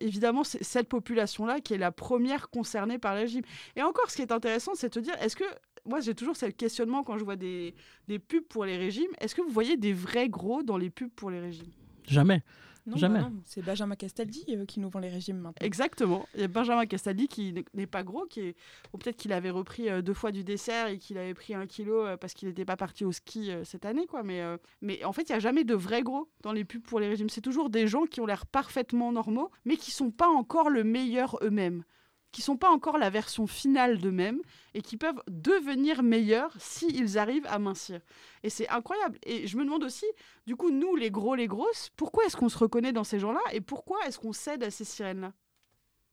[0.00, 3.42] évidemment c'est cette population-là qui est la première concernée par le régime.
[3.76, 5.44] Et encore, ce qui est intéressant, c'est de te dire, est-ce que...
[5.84, 7.74] Moi, j'ai toujours ce questionnement quand je vois des,
[8.06, 9.10] des pubs pour les régimes.
[9.20, 11.72] Est-ce que vous voyez des vrais gros dans les pubs pour les régimes?
[12.06, 12.44] Jamais.
[12.86, 13.20] Non, Jamais.
[13.20, 15.64] bah c'est Benjamin Castaldi euh, qui nous vend les régimes maintenant.
[15.64, 16.26] Exactement.
[16.34, 18.56] Il y a Benjamin Castaldi qui n'est pas gros, qui est
[18.92, 21.66] ou peut-être qu'il avait repris euh, deux fois du dessert et qu'il avait pris un
[21.66, 24.22] kilo euh, parce qu'il n'était pas parti au ski cette année, quoi.
[24.22, 24.42] Mais,
[24.80, 27.08] mais en fait, il n'y a jamais de vrais gros dans les pubs pour les
[27.08, 27.28] régimes.
[27.28, 30.82] C'est toujours des gens qui ont l'air parfaitement normaux, mais qui sont pas encore le
[30.84, 31.84] meilleur eux-mêmes,
[32.32, 34.40] qui sont pas encore la version finale d'eux-mêmes
[34.74, 38.00] et qui peuvent devenir meilleurs s'ils arrivent à mincir.
[38.42, 39.18] Et c'est incroyable.
[39.24, 40.06] Et je me demande aussi,
[40.46, 43.40] du coup, nous, les gros, les grosses, pourquoi est-ce qu'on se reconnaît dans ces gens-là
[43.52, 45.32] et pourquoi est-ce qu'on cède à ces sirènes-là?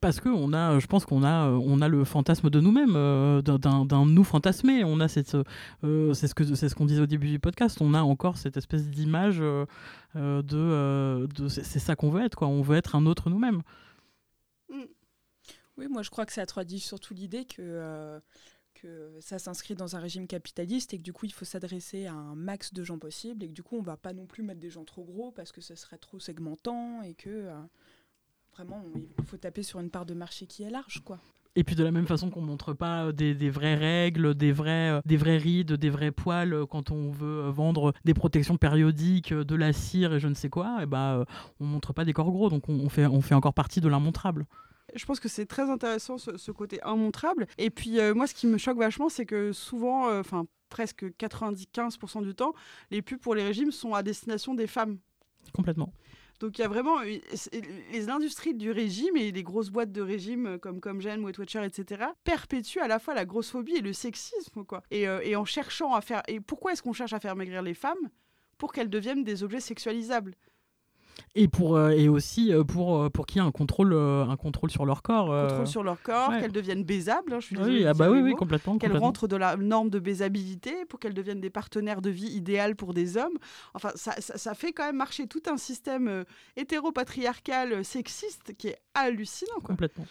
[0.01, 2.93] Parce que on a, je pense qu'on a, euh, on a le fantasme de nous-mêmes,
[2.95, 4.85] euh, d'un- nous fantasmé.
[4.85, 5.35] On a cette,
[5.83, 7.79] euh, c'est ce que, c'est ce qu'on disait au début du podcast.
[7.81, 9.39] On a encore cette espèce d'image
[10.15, 12.47] de, c'est ça qu'on veut être, quoi.
[12.47, 13.61] On veut être un autre nous-mêmes.
[15.79, 18.19] Oui, moi je crois que ça traduit surtout l'idée que, euh,
[18.73, 22.13] que ça s'inscrit dans un régime capitaliste et que du coup il faut s'adresser à
[22.13, 24.59] un max de gens possible et que du coup on va pas non plus mettre
[24.59, 27.61] des gens trop gros parce que ce serait trop segmentant et que euh,
[28.53, 28.83] vraiment
[29.17, 31.19] il faut taper sur une part de marché qui est large quoi.
[31.55, 35.01] Et puis de la même façon qu'on montre pas euh, des, vraies règles, des vrais,
[35.05, 39.71] des vraies rides, des vrais poils quand on veut vendre des protections périodiques, de la
[39.71, 41.25] cire et je ne sais quoi, et bah, euh,
[41.61, 43.87] on montre pas des corps gros, donc on, on fait, on fait encore partie de
[43.87, 44.45] l'immontrable.
[44.95, 47.47] Je pense que c'est très intéressant ce, ce côté immontrable.
[47.57, 51.03] Et puis euh, moi, ce qui me choque vachement, c'est que souvent, euh, enfin presque
[51.03, 52.53] 95% du temps,
[52.91, 54.99] les pubs pour les régimes sont à destination des femmes.
[55.53, 55.91] Complètement.
[56.39, 60.45] Donc il y a vraiment les industries du régime et les grosses boîtes de régime
[60.47, 62.05] euh, comme Comgen, Weight Watcher, etc.
[62.23, 64.81] perpétuent à la fois la grossophobie et le sexisme, quoi.
[64.89, 67.61] Et, euh, et en cherchant à faire et pourquoi est-ce qu'on cherche à faire maigrir
[67.61, 68.09] les femmes?
[68.57, 70.35] Pour qu'elles deviennent des objets sexualisables
[71.35, 74.25] Et, pour, euh, et aussi euh, pour, euh, pour qu'il y ait un contrôle, euh,
[74.25, 75.31] un contrôle sur leur corps.
[75.31, 75.47] euh.
[75.47, 76.41] contrôle sur leur corps, ouais.
[76.41, 77.33] qu'elles deviennent baisables.
[77.33, 78.77] hein, je suis Oui, ah dire bah oui, oui, complètement.
[78.77, 82.75] qu'elles rentrent de la norme de baisabilité, pour qu'elles deviennent des partenaires de vie idéales
[82.75, 83.37] pour des hommes.
[83.73, 86.23] Enfin, ça, ça- ça fait quand même marcher tout un système euh,
[86.89, 89.51] hétéropatriarcal, sexiste, qui est hallucinant.
[89.59, 89.69] Quoi.
[89.75, 90.05] Complètement.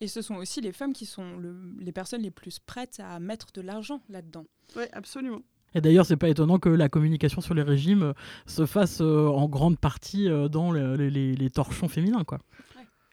[0.00, 3.20] Et ce sont aussi les femmes qui sont le- les personnes les plus prêtes à
[3.20, 4.46] mettre de l'argent là-dedans.
[4.76, 5.40] Oui, absolument.
[5.74, 8.12] Et d'ailleurs, c'est pas étonnant que la communication sur les régimes euh,
[8.46, 12.38] se fasse euh, en grande partie euh, dans le- les, torchons féminins, quoi.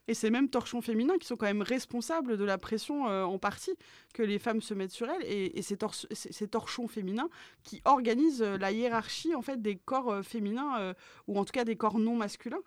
[0.10, 3.74] Et ces mêmes torchons féminins qui sont quand même responsables de la pression en partie
[4.14, 5.24] que les femmes se mettent sur elles.
[5.26, 7.28] Et, ces, torchons féminins
[7.64, 10.94] qui organisent la hiérarchie en fait des corps féminins
[11.28, 12.62] ou en tout cas des corps non masculins.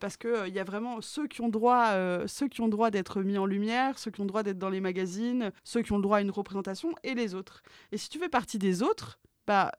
[0.00, 1.92] parce qu'il il y a vraiment ceux qui ont droit,
[2.26, 4.80] ceux qui ont droit d'être mis en lumière, ceux qui ont droit d'être dans les
[4.80, 7.62] magazines, ceux qui ont le droit à une représentation et les autres.
[7.92, 9.20] Et si tu fais partie des autres,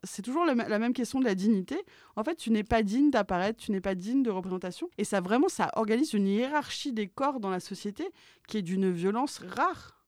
[0.03, 1.77] c'est toujours la, même question de la dignité.
[2.15, 4.89] En fait, tu n'es pas digne d'apparaître, tu n'es pas digne de représentation.
[4.97, 8.05] Et ça, vraiment, ça organise une hiérarchie des corps dans la société
[8.47, 10.00] qui est d'une violence rare.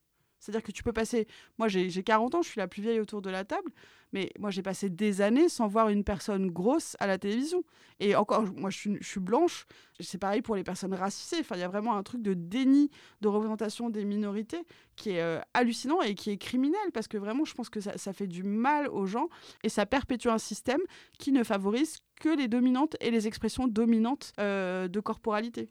[0.43, 1.25] C'est-à-dire que tu peux passer.
[1.57, 3.71] Moi, j'ai 40 ans, je suis la plus vieille autour de la table.
[4.11, 7.63] Mais moi, j'ai passé des années sans voir une personne grosse à la télévision.
[8.01, 9.65] Et encore, moi, je suis, blanche.
[10.01, 11.37] C'est pareil pour les personnes racisées.
[11.39, 14.65] Enfin, il y a vraiment un truc de déni de représentation des minorités
[14.97, 18.13] qui est euh, hallucinant et qui est criminel parce que vraiment, je pense que ça,
[18.13, 19.29] fait du mal aux gens
[19.63, 20.81] et ça perpétue un système
[21.17, 25.69] qui ne favorise que les dominantes et les expressions dominantes euh, de corporalité.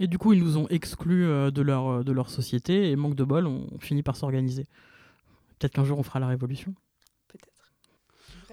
[0.00, 3.14] Et du coup, ils nous ont exclus euh, de, leur, de leur société et manque
[3.14, 4.66] de bol, on finit par s'organiser.
[5.58, 6.74] Peut-être qu'un jour, on fera la révolution.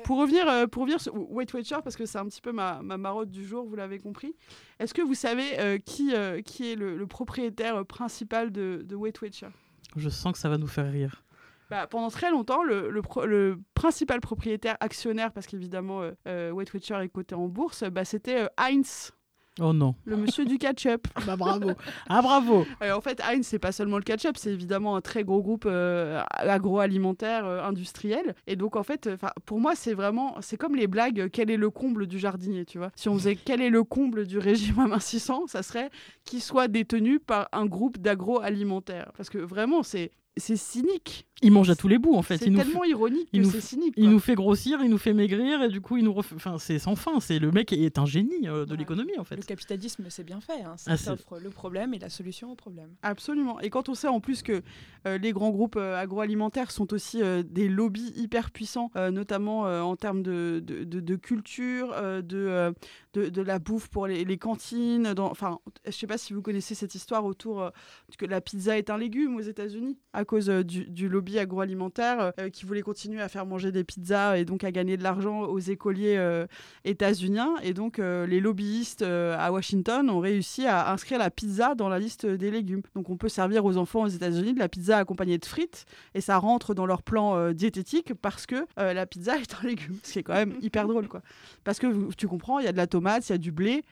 [0.03, 2.81] Pour revenir, euh, pour revenir sur Weight Watcher, parce que c'est un petit peu ma,
[2.81, 4.35] ma, marotte du jour, vous l'avez compris.
[4.79, 9.19] Est-ce que vous savez euh, qui, euh, qui est le, propriétaire principal de, de Weight
[9.21, 9.49] Watcher?
[9.95, 11.23] Je sens que ça va nous faire rire.
[11.69, 17.09] Bah, pendant très longtemps, le, le, le, principal propriétaire actionnaire, parce qu'évidemment Weight Watcher est
[17.09, 19.11] coté en bourse, bah, c'était Heinz.
[19.59, 19.95] Oh non.
[20.05, 21.07] Le monsieur du ketchup.
[21.25, 21.71] bah bravo.
[22.09, 22.65] Ah bravo.
[22.81, 26.21] en fait, Heinz, c'est pas seulement le ketchup, c'est évidemment un très gros groupe euh,
[26.31, 28.35] agroalimentaire euh, industriel.
[28.45, 29.09] Et donc en fait,
[29.45, 31.29] pour moi, c'est vraiment, c'est comme les blagues.
[31.31, 34.25] Quel est le comble du jardinier, tu vois Si on faisait quel est le comble
[34.25, 35.89] du régime amincissant, ça serait
[36.23, 39.11] qu'il soit détenu par un groupe d'agroalimentaire.
[39.17, 41.27] Parce que vraiment, c'est c'est cynique.
[41.43, 42.37] Il mange à tous les bouts en fait.
[42.37, 43.93] C'est tellement ironique que c'est cynique.
[43.97, 46.79] Il nous fait grossir, il nous fait maigrir et du coup il nous enfin c'est
[46.79, 47.19] sans fin.
[47.19, 49.35] C'est le mec est un génie euh, de l'économie en fait.
[49.35, 50.63] Le capitalisme c'est bien fait.
[50.63, 50.75] Hein.
[50.77, 52.89] Ça ah, offre le problème et la solution au problème.
[53.03, 53.59] Absolument.
[53.59, 54.63] Et quand on sait en plus que
[55.05, 60.23] euh, les grands groupes euh, agroalimentaires sont aussi des lobbies hyper puissants, notamment en termes
[60.23, 62.73] de, de, de, culture, de,
[63.17, 65.13] de, la bouffe pour les, cantines.
[65.17, 67.71] Enfin, je sais pas si vous connaissez cette histoire autour
[68.17, 72.49] que la pizza est un légume aux États-Unis à cause du, du lobby agroalimentaire euh,
[72.49, 75.59] qui voulait continuer à faire manger des pizzas et donc à gagner de l'argent aux
[75.59, 76.47] écoliers euh,
[76.85, 77.55] états-uniens.
[77.63, 81.99] Et donc euh, les lobbyistes à Washington ont réussi à inscrire la pizza dans la
[81.99, 82.81] liste des légumes.
[82.95, 86.21] Donc on peut servir aux enfants aux États-Unis de la pizza accompagnée de frites et
[86.21, 90.19] ça rentre dans leur plan diététique parce que la pizza est un légume, ce qui
[90.19, 91.21] est quand même hyper drôle quoi.
[91.63, 93.83] Parce que tu comprends, il y a de la tomate, il y a du blé,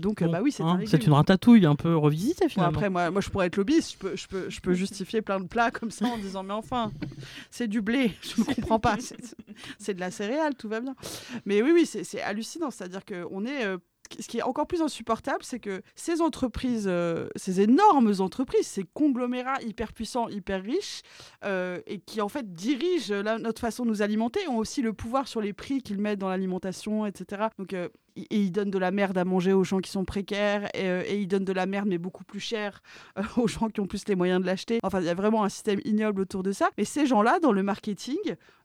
[0.00, 0.80] donc bah oui c'est hein.
[0.86, 2.76] C'est une ratatouille un peu revisitée finalement.
[2.76, 5.40] après moi, moi je pourrais être lobbyiste, je peux, je peux, je peux justifier plein
[5.40, 6.92] de plats comme ça en disant mais enfin
[7.50, 8.96] c'est du blé, je ne comprends pas.
[9.78, 10.94] C'est de la céréale, tout va bien.
[11.44, 12.70] Mais oui, oui, c'est hallucinant.
[12.70, 13.78] C'est-à-dire qu'on est euh,
[14.18, 18.84] ce qui est encore plus insupportable, c'est que ces entreprises, euh, ces énormes entreprises, ces
[18.94, 21.02] conglomérats hyper puissants, hyper riches,
[21.44, 25.28] euh, et qui en fait dirigent notre façon de nous alimenter, ont aussi le pouvoir
[25.28, 27.48] sur les prix qu'ils mettent dans l'alimentation, etc.
[27.58, 30.68] Donc, euh, et ils donnent de la merde à manger aux gens qui sont précaires,
[30.74, 32.82] et, et ils donnent de la merde, mais beaucoup plus cher,
[33.36, 34.80] aux gens qui ont plus les moyens de l'acheter.
[34.82, 36.70] Enfin, il y a vraiment un système ignoble autour de ça.
[36.76, 38.18] Mais ces gens-là, dans le marketing,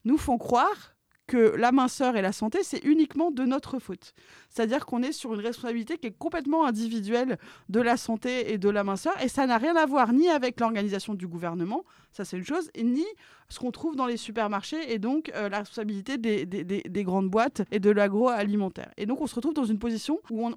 [0.05, 0.92] nous font croire
[1.27, 4.13] que la minceur et la santé, c'est uniquement de notre faute.
[4.49, 7.37] C'est-à-dire qu'on est sur une responsabilité qui est complètement individuelle
[7.69, 10.59] de la santé et de la minceur, et ça n'a rien à voir ni avec
[10.59, 13.05] l'organisation du gouvernement, ça c'est une chose, ni
[13.49, 17.61] ce qu'on trouve dans les supermarchés, et donc euh, la responsabilité des, des, grandes boîtes
[17.71, 18.91] et de l'agroalimentaire.
[18.97, 20.49] Et donc on se retrouve dans une position où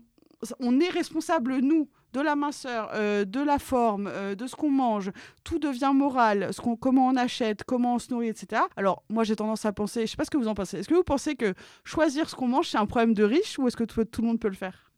[0.61, 4.71] on est responsable, nous, de la minceur, euh, de la forme, euh, de ce qu'on
[4.71, 5.11] mange,
[5.45, 8.63] tout devient moral, ce qu'on, comment on achète, comment on se nourrit, etc.
[8.77, 10.79] Alors moi j'ai tendance à penser, je ne sais pas ce que vous en pensez,
[10.79, 11.53] est-ce que vous pensez que
[11.85, 14.41] choisir ce qu'on mange c'est un problème de riche ou est-ce que tout, le monde
[14.41, 14.91] peut le faire?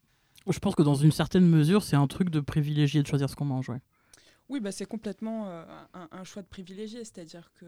[0.49, 3.35] Je pense que dans une certaine mesure c'est un truc de privilégier de choisir ce
[3.35, 3.73] qu'on mange.
[4.49, 7.67] Oui, bah, c'est complètement euh, un, un, choix de privilégié, c'est-à-dire que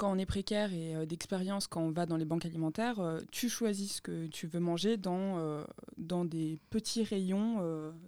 [0.00, 3.20] quand on est précaire et euh, d'expérience, quand on va dans les banques alimentaires, euh,
[3.30, 5.62] tu choisis ce que tu veux manger dans, euh,
[5.98, 7.58] dans des petits rayons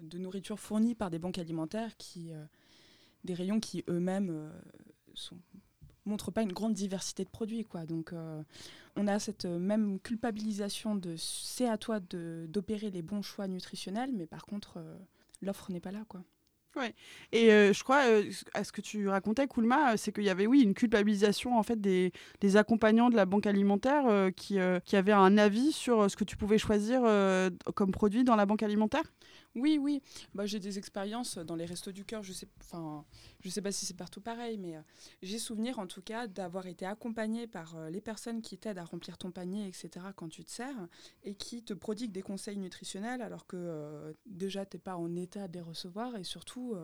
[0.00, 2.30] de nourriture fournis par des banques alimentaires, qui,
[3.24, 5.36] des rayons qui eux-mêmes ne
[6.06, 7.64] montrent pas une grande diversité de produits.
[7.64, 7.84] Quoi.
[7.84, 8.14] Donc
[8.96, 14.26] on a cette même culpabilisation de c'est à toi d'opérer les bons choix nutritionnels, mais
[14.26, 14.82] par contre,
[15.42, 16.04] l'offre n'est pas là.
[16.08, 16.22] quoi.
[16.76, 16.94] Ouais.
[17.32, 20.30] Et euh, je crois, euh, à ce que tu racontais, Koulma, euh, c'est qu'il y
[20.30, 22.12] avait, oui, une culpabilisation en fait des,
[22.56, 26.58] accompagnants de la banque alimentaire qui, qui avaient un avis sur ce que tu pouvais
[26.58, 27.02] choisir
[27.74, 29.04] comme produit dans la banque alimentaire.
[29.54, 30.02] Oui, oui.
[30.34, 32.22] Bah, j'ai des expériences dans les restos du cœur.
[32.22, 33.04] Je sais, enfin,
[33.40, 34.82] je sais pas si c'est partout pareil, mais euh,
[35.20, 38.84] j'ai souvenir en tout cas d'avoir été accompagnée par euh, les personnes qui t'aident à
[38.84, 40.06] remplir ton panier, etc.
[40.16, 40.74] quand tu te sers
[41.22, 45.48] et qui te prodiguent des conseils nutritionnels alors que euh, déjà t'es pas en état
[45.48, 46.74] de les recevoir et surtout,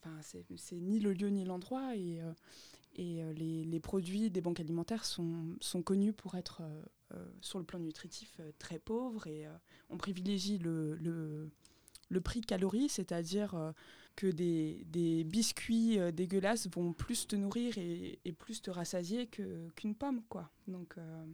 [0.00, 1.96] enfin, c'est ni le lieu ni l'endroit
[2.96, 6.62] et les, les, produits des banques alimentaires sont, sont connus pour être
[7.40, 9.46] sur le plan nutritif très pauvres et
[9.90, 11.50] on privilégie le, le,
[12.08, 13.72] le prix calories, c'est-à-dire euh,
[14.14, 19.26] que des, des biscuits euh, dégueulasses vont plus te nourrir et, et plus te rassasier
[19.26, 20.22] qu'une pomme.
[20.28, 20.50] Quoi.
[20.68, 21.24] Donc, euh,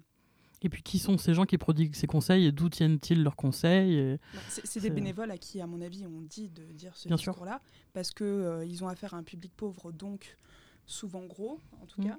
[0.62, 4.18] Et puis qui sont ces gens qui prodiguent ces conseils et d'où tiennent-ils leurs conseils
[4.34, 7.60] bah, C'est des bénévoles à qui, à mon avis, on dit de dire ce discours-là,
[7.92, 10.36] parce qu'ils ils ont affaire à un public pauvre, donc
[10.86, 12.08] souvent gros en tout mmh.
[12.08, 12.18] cas.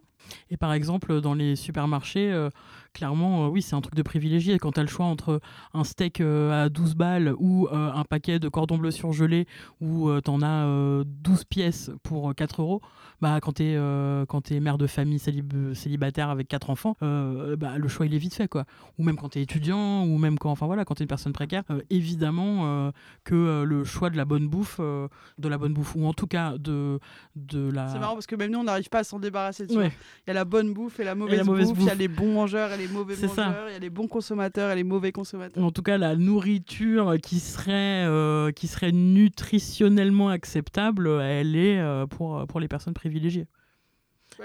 [0.50, 2.50] Et par exemple, dans les supermarchés, euh,
[2.94, 4.60] clairement, euh, oui, c'est un truc de privilégié.
[4.60, 5.42] Quand tu as le choix entre
[5.74, 9.48] un steak euh, à 12 balles ou un paquet de cordon bleu surgelé
[9.82, 12.82] où tu en as 12 pièces pour 4 euros,
[13.22, 18.06] bah, quand tu es, es, mère de famille célibataire avec 4 enfants, bah, le choix
[18.06, 18.48] il est vite fait.
[18.48, 18.66] Quoi.
[18.98, 21.10] Ou même quand tu es étudiant, ou même quand, enfin, voilà, quand tu es une
[21.10, 22.92] personne précaire, évidemment
[23.24, 26.58] que le choix de la bonne bouffe, de la bonne bouffe, ou en tout cas
[26.58, 27.00] de,
[27.36, 27.88] de la.
[27.88, 29.66] C'est marrant parce que même nous, on n'arrive pas à s'en débarrasser.
[29.70, 29.92] Il
[30.28, 31.78] y a la bonne bouffe et la mauvaise, bouffe.
[31.80, 33.68] Il y a les bons mangeurs et les mauvais mangeurs.
[33.70, 35.64] Il y a les bons consommateurs et les mauvais consommateurs.
[35.64, 42.06] En tout cas, la nourriture qui serait, euh, qui serait nutritionnellement acceptable, elle est euh,
[42.06, 43.48] pour, pour les personnes privilégiées.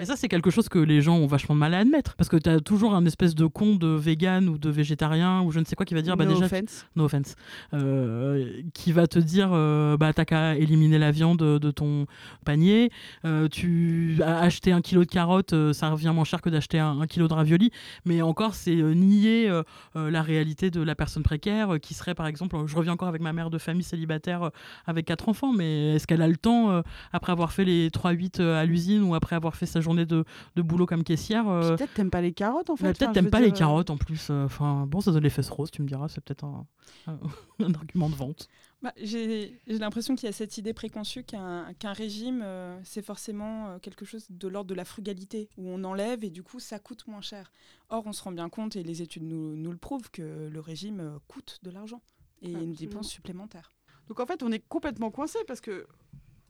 [0.01, 2.15] Et ça, c'est quelque chose que les gens ont vachement de mal à admettre.
[2.17, 5.51] Parce que tu as toujours un espèce de con de vegan ou de végétarien ou
[5.51, 6.17] je ne sais quoi qui va dire.
[6.17, 6.87] Bah, no déjà, offense.
[6.97, 7.35] No offense.
[7.75, 12.07] Euh, qui va te dire euh, bah, t'as qu'à éliminer la viande de ton
[12.45, 12.91] panier.
[13.25, 17.07] Euh, tu as acheté un kilo de carottes, ça revient moins cher que d'acheter un,
[17.07, 17.71] kilo de ravioli.
[18.05, 19.51] Mais encore, c'est nier
[19.95, 23.33] la réalité de la personne précaire qui serait, par exemple, je reviens encore avec ma
[23.33, 24.51] mère de famille célibataire
[24.87, 28.65] avec quatre enfants, mais est-ce qu'elle a le temps, après avoir fait les 3-8 à
[28.65, 30.25] l'usine ou après avoir fait sa journée de,
[30.57, 31.49] de boulot comme caissière.
[31.49, 32.97] Euh, peut-être t'aimes pas les carottes en fait.
[32.97, 34.29] Peut-être t'aimes pas les euh, carottes en plus.
[34.31, 36.67] Euh, enfin bon, ça donne les fesses roses, tu me diras, c'est peut-être un,
[37.07, 37.19] un,
[37.75, 38.49] argument de vente.
[38.81, 42.45] Bah, J'ai l'impression qu'il y a cette idée préconçue qu'un régime,
[42.85, 46.61] c'est forcément quelque chose de l'ordre de la frugalité, où on enlève et du coup
[46.61, 47.51] ça coûte moins cher.
[47.89, 50.61] Or, on se rend bien compte, et les études nous, nous le prouvent, que le
[50.61, 52.01] régime coûte de l'argent
[52.43, 53.73] et une dépense supplémentaire.
[54.09, 55.87] Donc en fait, on est complètement coincé parce que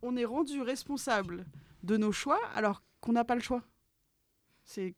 [0.02, 1.44] on est rendu responsable
[1.82, 3.62] de nos choix alors qu'on n'a pas le choix.
[4.64, 4.94] C'est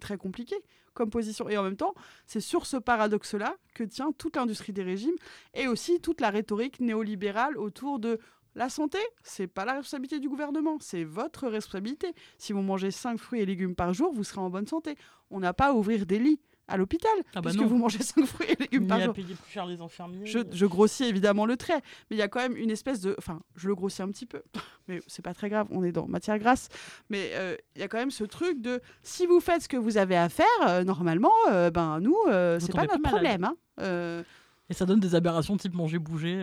[0.00, 0.56] très compliqué
[0.94, 1.48] comme position.
[1.48, 1.94] Et en même temps,
[2.26, 5.16] c'est sur ce paradoxe-là que tient toute l'industrie des régimes
[5.54, 8.18] et aussi toute la rhétorique néolibérale autour de
[8.54, 12.12] la santé, c'est pas la responsabilité du gouvernement, c'est votre responsabilité.
[12.36, 14.96] Si vous mangez 5 fruits et légumes par jour, vous serez en bonne santé.
[15.30, 16.38] On n'a pas à ouvrir des lits
[16.72, 19.12] à l'hôpital, ah bah puisque vous mangez 5 fruits et légumes par jour.
[19.12, 20.24] payer plus cher les infirmiers.
[20.24, 23.14] Je, je, grossis évidemment le trait, mais il y a quand même une espèce de...
[23.18, 24.42] Enfin, je le grossis un petit peu,
[24.88, 26.68] mais c'est pas très grave, on est dans matière grasse.
[27.10, 29.76] Mais euh, il y a quand même ce truc de, si vous faites ce que
[29.76, 32.16] vous avez à faire, euh, normalement, euh, ben nous,
[32.58, 33.44] c'est pas notre problème.
[33.44, 34.24] Hein.
[34.70, 36.38] Et ça donne des aberrations type manger-bouger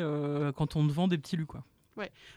[0.55, 1.63] quand on te vend des petits lus, quoi.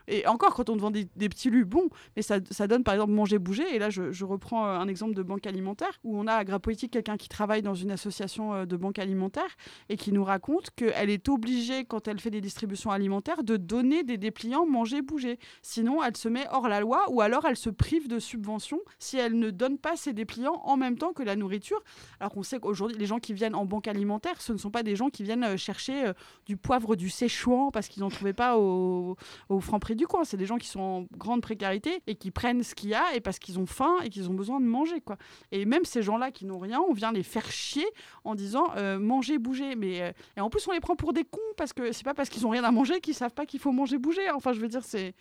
[0.09, 2.95] Et encore, quand on te vend des, petits lus, bon, mais ça, ça, donne par
[2.95, 3.65] exemple manger, bouger.
[3.75, 6.93] Et là, je, reprends euh, un exemple de banque alimentaire où on a à Grapolitique
[6.93, 9.57] quelqu'un qui travaille dans une association euh, de banque alimentaire
[9.89, 14.05] et qui nous raconte qu'elle est obligée, quand elle fait des distributions alimentaires, de donner
[14.05, 15.39] des dépliants manger, bouger.
[15.63, 19.19] Sinon, elle se met hors la loi ou alors elle se prive de subventions si
[19.19, 21.83] elle ne donne pas ces dépliants en même temps que la nourriture.
[22.21, 24.83] Alors qu'on sait qu'aujourd'hui, les gens qui viennent en banque alimentaire, ce ne sont pas
[24.83, 26.13] des gens qui viennent euh, chercher
[26.47, 29.17] du poivre, du séchouan parce qu'ils n'en trouvaient pas au
[29.61, 30.25] franc prix du coin.
[30.25, 33.15] C'est des gens qui sont en grande précarité et qui prennent ce qu'il y a
[33.15, 35.01] et parce qu'ils ont faim et qu'ils ont besoin de manger.
[35.01, 35.17] Quoi.
[35.51, 37.87] Et même ces gens-là qui n'ont rien, on vient les faire chier
[38.25, 39.77] en disant euh, manger, bouger.
[39.77, 42.15] Mais, euh, et en plus, on les prend pour des cons parce que c'est pas
[42.15, 44.31] parce qu'ils ont rien à manger qu'ils savent pas qu'il faut manger, bouger.
[44.31, 45.15] Enfin, je veux dire, c'est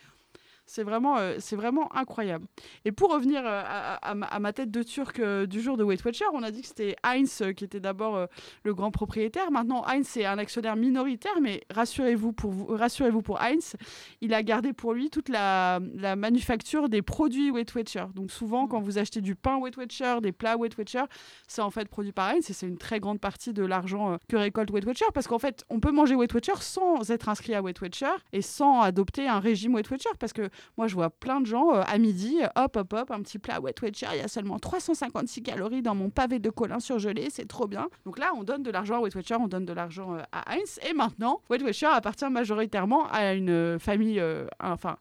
[0.71, 2.45] c'est vraiment, euh, vraiment incroyable.
[2.85, 3.61] Et pour revenir euh,
[4.01, 6.67] à, ma tête de turc euh, du jour de Weight Watcher, on a dit que
[6.69, 8.27] c'était Heinz qui était d'abord
[8.63, 9.51] le grand propriétaire.
[9.51, 13.75] Maintenant, Heinz est un actionnaire minoritaire, mais rassurez-vous pour, vous, rassurez-vous pour Heinz,
[14.21, 15.79] il a gardé pour lui toute la,
[16.15, 18.05] manufacture des produits Weight Watcher.
[18.15, 21.03] Donc souvent, quand vous achetez du pain Weight Watcher, des plats Weight Watcher,
[21.47, 24.37] c'est en fait produit par Heinz et c'est une très grande partie de l'argent que
[24.37, 27.61] récolte Weight Watcher parce qu'en fait, on peut manger Weight Watcher sans être inscrit à
[27.61, 31.41] Weight Watcher et sans adopter un régime Weight Watcher parce que moi, je vois plein
[31.41, 34.23] de gens euh, à midi, hop, hop, hop, un petit plat Wet Watcher, il y
[34.23, 37.89] a seulement 356 calories dans mon pavé de colin surgelé, c'est trop bien.
[38.05, 40.53] Donc là, on donne de l'argent à Wet Watcher, on donne de l'argent euh, à
[40.53, 40.79] Heinz.
[40.87, 44.97] Et maintenant, Wet Watcher appartient majoritairement à une famille, euh, enfin,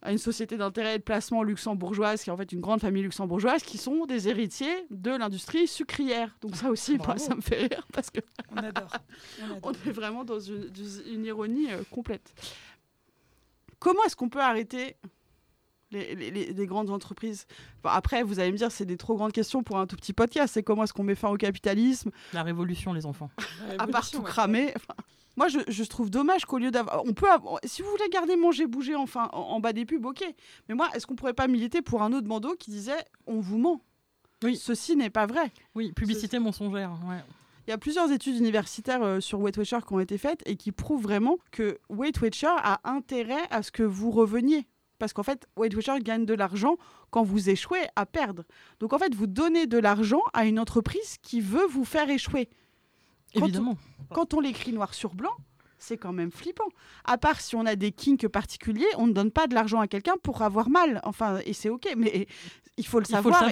[0.00, 3.02] à une société d'intérêt et de placement luxembourgeoise, qui est en fait une grande famille
[3.02, 6.36] luxembourgeoise, qui sont des héritiers de l'industrie sucrière.
[6.40, 8.90] Donc ça aussi, moi, ça me fait rire parce que on adore.
[9.62, 10.70] On, est vraiment dans une,
[11.10, 12.32] une ironie complète.
[13.78, 14.96] Comment est-ce qu'on peut arrêter
[15.90, 17.46] les, les, les, grandes entreprises?
[17.84, 20.54] après, vous allez me dire, c'est des trop grandes questions pour un tout petit podcast.
[20.54, 22.10] C'est comment est-ce qu'on met fin au capitalisme?
[22.32, 23.30] La révolution, les enfants.
[23.78, 24.74] à part tout cramer.
[25.36, 27.04] moi, je, je, trouve dommage qu'au lieu d'avoir.
[27.04, 27.26] On peut
[27.64, 30.24] Si vous voulez garder manger, bouger enfin, en, bas des pubs, ok.
[30.68, 33.58] Mais moi, est-ce qu'on pourrait pas militer pour un autre bandeau qui disait on vous
[33.58, 33.80] ment?
[34.42, 34.56] Oui.
[34.56, 35.50] Ceci n'est pas vrai.
[35.74, 36.92] Oui, publicité mensongère.
[37.08, 37.22] Ouais.
[37.68, 40.56] Il y a plusieurs études universitaires euh, sur Weight Watcher qui ont été faites et
[40.56, 44.66] qui prouvent vraiment que Weight Watcher a intérêt à ce que vous reveniez.
[44.98, 46.78] Parce qu'en fait, Weight Watcher gagne de l'argent
[47.10, 48.44] quand vous échouez à perdre.
[48.80, 52.48] Donc en fait, vous donnez de l'argent à une entreprise qui veut vous faire échouer.
[53.34, 53.76] Évidemment.
[54.14, 55.36] quand on l'écrit noir sur blanc,
[55.78, 56.68] c'est quand même flippant.
[57.04, 59.88] À part si on a des kinks particuliers, on ne donne pas de l'argent à
[59.88, 61.00] quelqu'un pour avoir mal.
[61.04, 62.26] Enfin, et c'est ok, mais
[62.76, 63.50] il faut le savoir,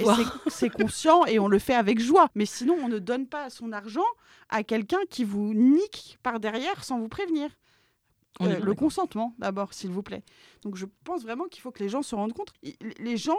[0.48, 2.28] c'est conscient et on le fait avec joie.
[2.34, 4.06] Mais sinon, on ne donne pas son argent
[4.48, 7.50] à quelqu'un qui vous nique par derrière sans vous prévenir.
[8.42, 10.22] Euh, le consentement, d'abord, s'il vous plaît.
[10.62, 12.52] Donc, je pense vraiment qu'il faut que les gens se rendent compte.
[12.98, 13.38] Les gens,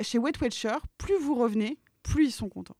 [0.00, 2.76] chez Wet Watcher, plus vous revenez, plus ils sont contents.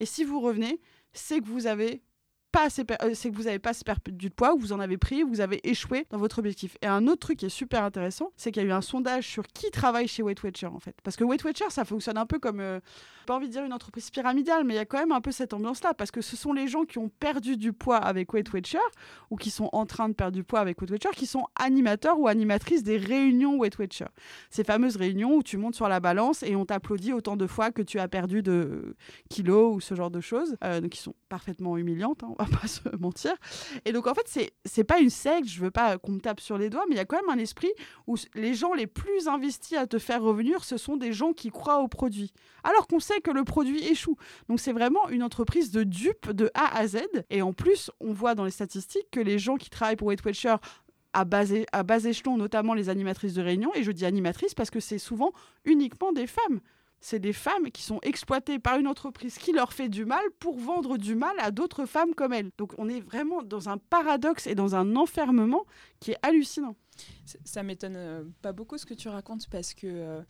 [0.00, 0.80] Et si vous revenez,
[1.12, 2.02] c'est que vous avez
[2.56, 5.22] euh, c'est que vous n'avez pas assez perdu de poids, ou vous en avez pris,
[5.22, 6.76] vous avez échoué dans votre objectif.
[6.82, 9.26] Et un autre truc qui est super intéressant, c'est qu'il y a eu un sondage
[9.26, 10.96] sur qui travaille chez Weight Watcher en fait.
[11.02, 12.80] Parce que Weight Watcher, ça fonctionne un peu comme, euh,
[13.24, 15.32] pas envie de dire une entreprise pyramidale, mais il y a quand même un peu
[15.32, 18.52] cette ambiance-là, parce que ce sont les gens qui ont perdu du poids avec Weight
[18.52, 18.78] Watcher,
[19.30, 22.18] ou qui sont en train de perdre du poids avec Weight Watcher, qui sont animateurs
[22.18, 24.06] ou animatrices des réunions Weight Watcher.
[24.50, 27.70] Ces fameuses réunions où tu montes sur la balance et on t'applaudit autant de fois
[27.70, 28.96] que tu as perdu de
[29.30, 32.66] kilos ou ce genre de choses, euh, qui sont parfaitement humiliantes, hein, on va pas
[32.66, 33.34] se mentir.
[33.84, 36.40] Et donc en fait, c'est c'est pas une secte, je veux pas qu'on me tape
[36.40, 37.72] sur les doigts, mais il y a quand même un esprit
[38.06, 41.50] où les gens les plus investis à te faire revenir, ce sont des gens qui
[41.50, 42.32] croient au produit.
[42.62, 44.16] Alors qu'on sait que le produit échoue.
[44.48, 46.98] Donc c'est vraiment une entreprise de dupes de A à Z.
[47.30, 50.22] Et en plus, on voit dans les statistiques que les gens qui travaillent pour Weight
[51.12, 54.70] à bas, à bas échelon, notamment les animatrices de réunion, et je dis animatrices parce
[54.70, 55.32] que c'est souvent
[55.64, 56.60] uniquement des femmes
[57.04, 60.58] c'est des femmes qui sont exploitées par une entreprise qui leur fait du mal pour
[60.58, 62.50] vendre du mal à d'autres femmes comme elles.
[62.56, 65.66] Donc on est vraiment dans un paradoxe et dans un enfermement
[66.00, 66.76] qui est hallucinant.
[67.44, 70.22] Ça m'étonne euh, pas beaucoup ce que tu racontes parce que euh,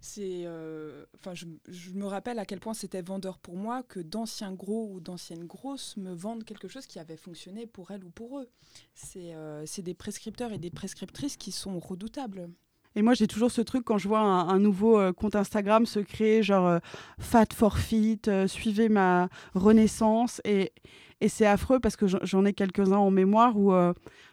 [0.00, 1.46] c'est, euh, enfin, je,
[1.92, 5.96] me rappelle à quel point c'était vendeur pour moi que d'anciens gros ou d'anciennes grosses
[5.96, 8.48] me vendent quelque chose qui avait fonctionné pour elles ou pour eux.
[8.94, 9.34] C'est,
[9.66, 12.48] c'est des prescripteurs et des prescriptrices qui sont redoutables.
[12.98, 16.00] Et moi, j'ai toujours ce truc quand je vois un, nouveau euh, compte Instagram se
[16.00, 16.78] créer, genre euh,
[17.20, 20.40] Fat for Fit, euh, suivez ma renaissance.
[20.44, 20.72] Et,
[21.20, 23.72] et c'est affreux parce que j'en ai quelques-uns en mémoire où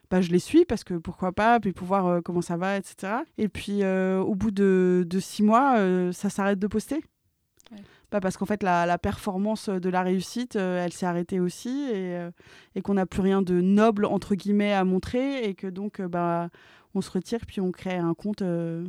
[0.09, 3.13] bah, je les suis parce que pourquoi pas, puis pour voir comment ça va, etc.
[3.37, 5.77] Et puis au bout de, de, six mois,
[6.11, 7.03] ça s'arrête de poster.
[8.11, 12.27] Bah, parce qu'en fait, la, la, performance de la réussite, elle s'est arrêtée aussi et,
[12.75, 16.49] et qu'on n'a plus rien de noble, entre guillemets, à montrer et que donc, bah,
[16.95, 18.85] on se retire puis on crée un compte euh,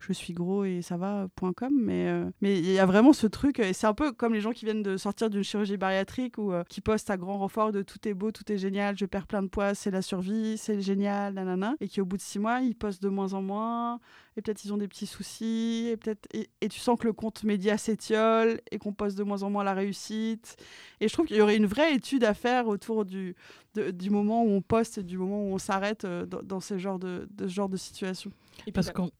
[0.00, 3.58] je suis gros et ça va.com mais euh, mais il y a vraiment ce truc
[3.58, 6.52] et c'est un peu comme les gens qui viennent de sortir d'une chirurgie bariatrique ou
[6.52, 9.26] euh, qui postent à grand renfort de tout est beau tout est génial je perds
[9.26, 11.74] plein de poids c'est la survie c'est génial nanana.
[11.80, 14.00] Et qui au bout de six mois ils postent de moins en moins
[14.36, 17.42] et peut-être ils ont des petits soucis et peut-être et, tu sens que le compte
[17.42, 20.56] média s'étiole et qu'on poste de moins en moins la réussite.
[21.00, 23.34] Et je trouve qu'il y aurait une vraie étude à faire autour du
[23.74, 27.28] du moment où on poste et du moment où on s'arrête dans, ce genre de,
[27.30, 28.32] de genre de situation.
[28.66, 29.10] Et parce qu'on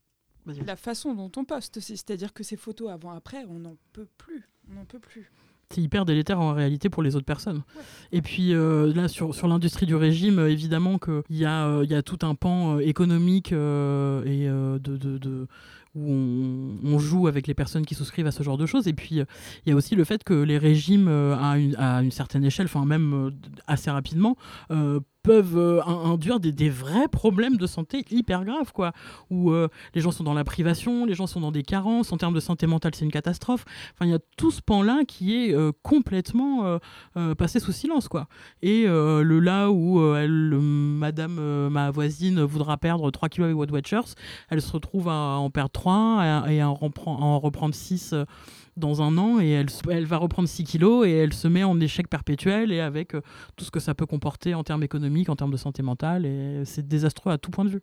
[0.47, 4.49] la façon dont on poste aussi, c'est-à-dire que ces photos avant-après, on n'en peut plus,
[4.71, 5.31] on n'en peut plus.
[5.73, 7.63] C'est hyper délétère en réalité pour les autres personnes.
[8.11, 11.85] Et puis euh, là, sur, sur l'industrie du régime, euh, évidemment qu'il y, a, euh,
[11.85, 15.47] y a tout un pan économique et de, de, de
[15.95, 16.13] où
[16.85, 18.87] on, joue avec les personnes qui souscrivent à ce genre de choses.
[18.87, 19.27] Et puis, il
[19.67, 22.85] y a aussi le fait que les régimes, à une, à, une, certaine échelle, enfin
[22.85, 23.33] même
[23.67, 24.37] assez rapidement,
[25.23, 28.93] peuvent euh, induire des, vrais problèmes de santé hyper graves, quoi.
[29.31, 32.17] Où euh, les gens sont dans la privation, les gens sont dans des carences, en
[32.17, 33.65] termes de santé mentale, c'est une catastrophe.
[33.95, 36.79] Enfin, il y a tout ce pan-là qui est euh, complètement
[37.37, 38.27] passé sous silence, quoi.
[38.63, 44.15] Et le là où madame, ma voisine, voudra perdre 3 kilos avec What Watchers,
[44.49, 48.15] elle se retrouve à en perdre 3 et à en reprendre 6
[48.81, 51.79] dans un an et elle, elle va reprendre 6 kilos et elle se met en
[51.79, 53.21] échec perpétuel et avec euh,
[53.57, 56.65] tout ce que ça peut comporter en termes économiques, en termes de santé mentale et
[56.65, 57.83] c'est désastreux à tout point de vue.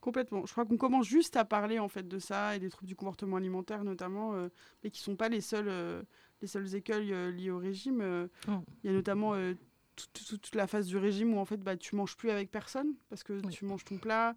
[0.00, 0.44] Complètement.
[0.46, 2.96] Je crois qu'on commence juste à parler en fait de ça et des troubles du
[2.96, 4.48] comportement alimentaire notamment, euh,
[4.82, 6.02] mais qui sont pas les seuls, euh,
[6.40, 8.28] les seuls écueils liés au régime.
[8.48, 8.52] Oh.
[8.82, 9.34] Il y a notamment
[9.94, 12.94] toute, toute, la phase du régime où en fait bah, tu manges plus avec personne
[13.10, 14.34] parce que tu manges ton plat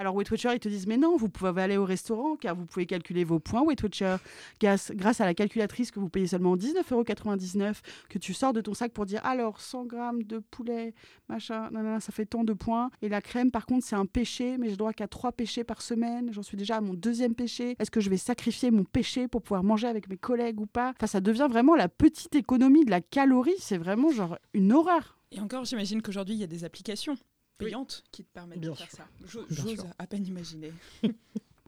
[0.00, 2.66] Alors Weight Watcher, ils te disent, mais non, vous pouvez aller au restaurant car vous
[2.66, 4.16] pouvez calculer vos points Weight Watcher
[4.60, 8.92] grâce, à la calculatrice que vous payez seulement 19,99€, que tu sors de ton sac
[8.92, 10.94] pour dire, alors 100 grammes de poulet,
[11.28, 12.90] machin, ça fait tant de points.
[13.02, 15.82] Et la crème, par contre, c'est un péché, mais je droit qu'à trois péchés par
[15.82, 16.32] semaine.
[16.32, 17.74] J'en suis déjà à mon deuxième péché.
[17.80, 20.92] Est-ce que je vais sacrifier mon péché pour pouvoir manger avec mes collègues ou pas?
[20.96, 23.56] Enfin, ça devient vraiment la petite économie de la calorie.
[23.58, 25.18] C'est vraiment genre une horreur.
[25.32, 27.16] Et encore, j'imagine qu'aujourd'hui, il y a des applications
[27.58, 29.08] payantes qui te permettent de faire ça.
[29.26, 30.72] J'ose à peine imaginer.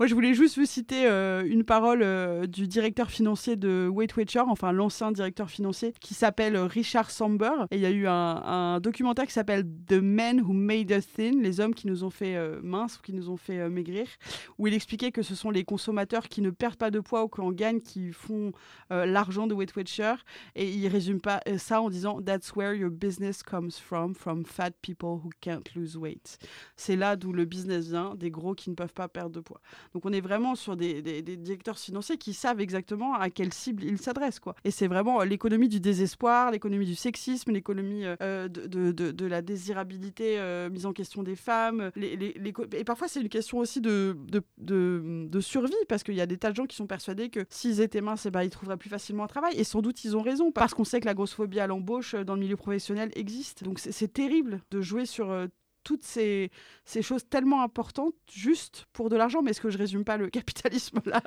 [0.00, 4.16] Moi, je voulais juste vous citer euh, une parole euh, du directeur financier de Weight
[4.16, 7.66] Watcher, enfin l'ancien directeur financier, qui s'appelle euh, Richard Samber.
[7.70, 11.42] Et il y a eu un, documentaire qui s'appelle The Men Who Made Us Thin,
[11.42, 14.06] les hommes qui nous ont fait minces ou qui nous ont fait maigrir,
[14.56, 17.28] où il expliquait que ce sont les consommateurs qui ne perdent pas de poids ou
[17.28, 18.52] qui en gagnent qui font
[18.88, 20.14] l'argent de Weight Watcher.
[20.54, 24.70] Et il résume pas ça en disant That's where your business comes from, from fat
[24.80, 26.38] people who can't lose weight.
[26.76, 29.60] C'est là d'où le business vient, des gros qui ne peuvent pas perdre de poids.
[29.92, 33.98] Donc on est vraiment sur des, directeurs financiers qui savent exactement à quelle cible ils
[33.98, 34.38] s'adressent.
[34.38, 34.54] Quoi.
[34.64, 39.42] Et c'est vraiment euh, l'économie du désespoir, l'économie du sexisme, l'économie euh, de, de, la
[39.42, 41.90] désirabilité euh, mise en question des femmes.
[41.96, 44.16] Et parfois c'est une question aussi de,
[44.58, 47.80] de, survie, parce qu'il y a des tas de gens qui sont persuadés que s'ils
[47.80, 49.54] étaient minces, eh ben, ils trouveraient plus facilement un travail.
[49.56, 52.34] Et sans doute ils ont raison, parce qu'on sait que la grossophobie à l'embauche dans
[52.34, 53.64] le milieu professionnel existe.
[53.64, 55.48] Donc c'est terrible de jouer sur
[55.84, 56.50] toutes ces,
[56.84, 59.42] ces, choses tellement importantes juste pour de l'argent.
[59.42, 61.22] Mais est-ce que je résume pas le capitalisme là?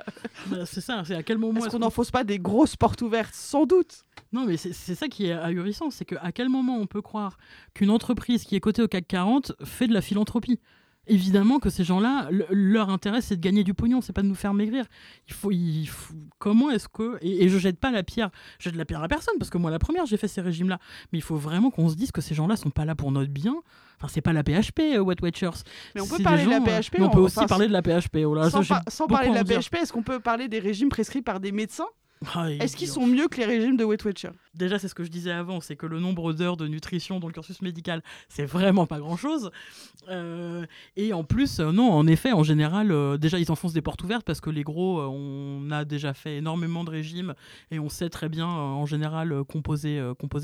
[0.46, 1.60] Bah, C'est ça, c'est à quel moment.
[1.60, 3.34] Est-ce qu'on n'enfonce pas des grosses portes ouvertes?
[3.34, 4.04] Sans doute.
[4.32, 7.38] Non, mais c'est ça qui est ahurissant, c'est qu'à quel moment on peut croire
[7.72, 10.60] qu'une entreprise qui est cotée au CAC 40 fait de la philanthropie?
[11.06, 14.34] Évidemment que ces gens-là, leur intérêt, c'est de gagner du pognon, c'est pas de nous
[14.34, 14.86] faire maigrir.
[15.28, 18.64] Il faut, il faut comment est-ce que et, et, je jette pas la pierre, je
[18.64, 20.78] jette la pierre à personne parce que moi la première, j'ai fait ces régimes-là.
[21.12, 23.30] Mais il faut vraiment qu'on se dise que ces gens-là sont pas là pour notre
[23.30, 23.56] bien.
[23.98, 25.62] Enfin, c'est pas la PHP, euh, Wet Watchers.
[25.94, 26.96] Mais on peut parler de la PHP.
[27.00, 28.18] on, peut aussi parler de la PHP.
[28.26, 31.22] Oh là, sans, sans parler de la PHP, est-ce qu'on peut parler des régimes prescrits
[31.22, 31.86] par des médecins?
[32.34, 34.30] Ah, Est-ce qu'ils sont mieux que les régimes de Weight Watchers?
[34.54, 37.26] Déjà c'est ce que je disais avant, c'est que le nombre d'heures de nutrition dans
[37.26, 39.50] le cursus médical, c'est vraiment pas grand-chose.
[40.08, 43.82] Euh, et en plus, euh, non, en effet, en général, euh, déjà ils enfoncent des
[43.82, 47.34] portes ouvertes parce que les gros, on a déjà fait énormément de régimes
[47.70, 50.00] et on sait très bien, en général, composer,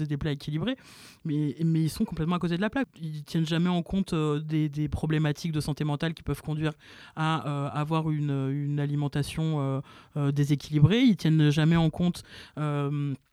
[0.06, 0.76] des plats équilibrés.
[1.24, 2.88] Mais, ils sont complètement à côté de la plaque.
[3.00, 6.72] Ils tiennent jamais en compte des, problématiques de santé mentale qui peuvent conduire
[7.16, 9.82] à avoir une, alimentation
[10.16, 11.00] déséquilibrée.
[11.00, 12.22] Ils tiennent jamais en compte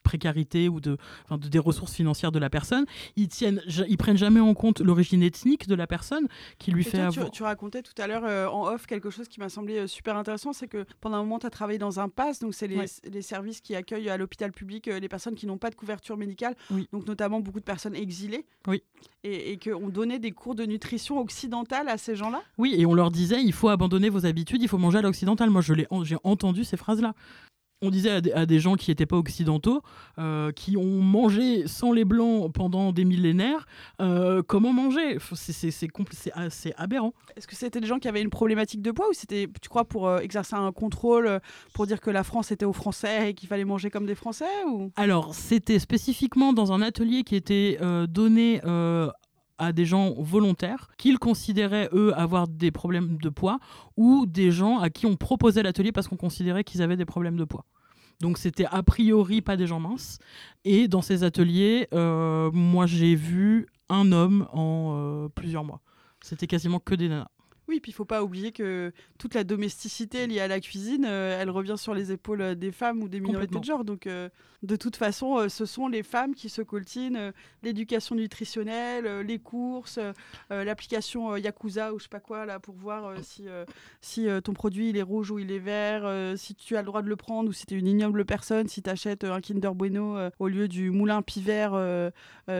[0.08, 0.98] précarité ou de,
[1.52, 2.86] des ressources financières de la personne.
[3.18, 6.28] Ils tiennent, ils prennent jamais en compte l'origine ethnique de la personne
[6.60, 7.30] qui lui fait avoir...
[7.30, 10.16] tu, racontais tout à l'heure euh, en off quelque chose qui m'a semblé euh, super
[10.16, 13.22] intéressant, c'est que pendant un moment, tu as travaillé dans un PASS, donc c'est les,
[13.22, 16.56] services qui accueillent à l'hôpital public euh, les personnes qui n'ont pas de couverture médicale,
[16.94, 18.46] donc notamment beaucoup de personnes exilées.
[18.68, 18.82] Oui.
[19.24, 22.42] Et, et qu'on donnait des cours de nutrition occidentale à ces gens-là?
[22.58, 25.50] Oui, et on leur disait, il faut abandonner vos habitudes, il faut manger à l'occidental.
[25.50, 27.14] Moi, j'ai entendu ces phrases-là
[27.82, 29.82] on disait à des, gens qui n'étaient pas occidentaux,
[30.18, 33.68] euh, qui ont mangé sans les blancs pendant des millénaires,
[34.02, 35.18] euh, comment manger?
[35.34, 37.14] C'est aberrant.
[37.36, 39.86] Est-ce que c'était des gens qui avaient une problématique de poids ou c'était, tu crois,
[39.86, 41.40] pour euh, exercer un contrôle,
[41.74, 44.46] pour dire que la France était aux Français et qu'il fallait manger comme des Français
[44.68, 44.92] ou?
[44.96, 47.78] Alors, c'était spécifiquement dans un atelier qui était
[48.10, 48.62] donné
[49.58, 53.60] à des gens volontaires qu'ils considéraient eux avoir des problèmes de poids
[53.96, 57.38] ou des gens à qui on proposait l'atelier parce qu'on considérait qu'ils avaient des problèmes
[57.38, 57.66] de poids.
[58.20, 60.20] Donc c'était a priori pas des gens minces.
[60.66, 65.82] Et dans ces ateliers, euh, moi j'ai vu un homme en euh, plusieurs mois.
[66.22, 67.30] C'était quasiment que des nanas.
[67.68, 71.38] Oui, puis il faut pas oublier que toute la domesticité liée à la cuisine, euh,
[71.40, 73.84] elle revient sur les épaules des femmes ou des minorités de genre.
[73.84, 74.08] Donc
[74.64, 77.32] de toute façon, euh, ce sont les femmes qui se coltinent euh,
[77.62, 80.00] l'éducation nutritionnelle, euh, les courses,
[80.50, 83.46] l'application Yakuza ou je sais pas quoi là pour voir si,
[84.02, 87.02] si ton produit il est rouge ou il est vert, si tu as le droit
[87.02, 89.74] de le prendre ou si tu es une ignoble personne, si tu achètes un Kinder
[89.74, 91.74] Bueno au lieu du moulin pivert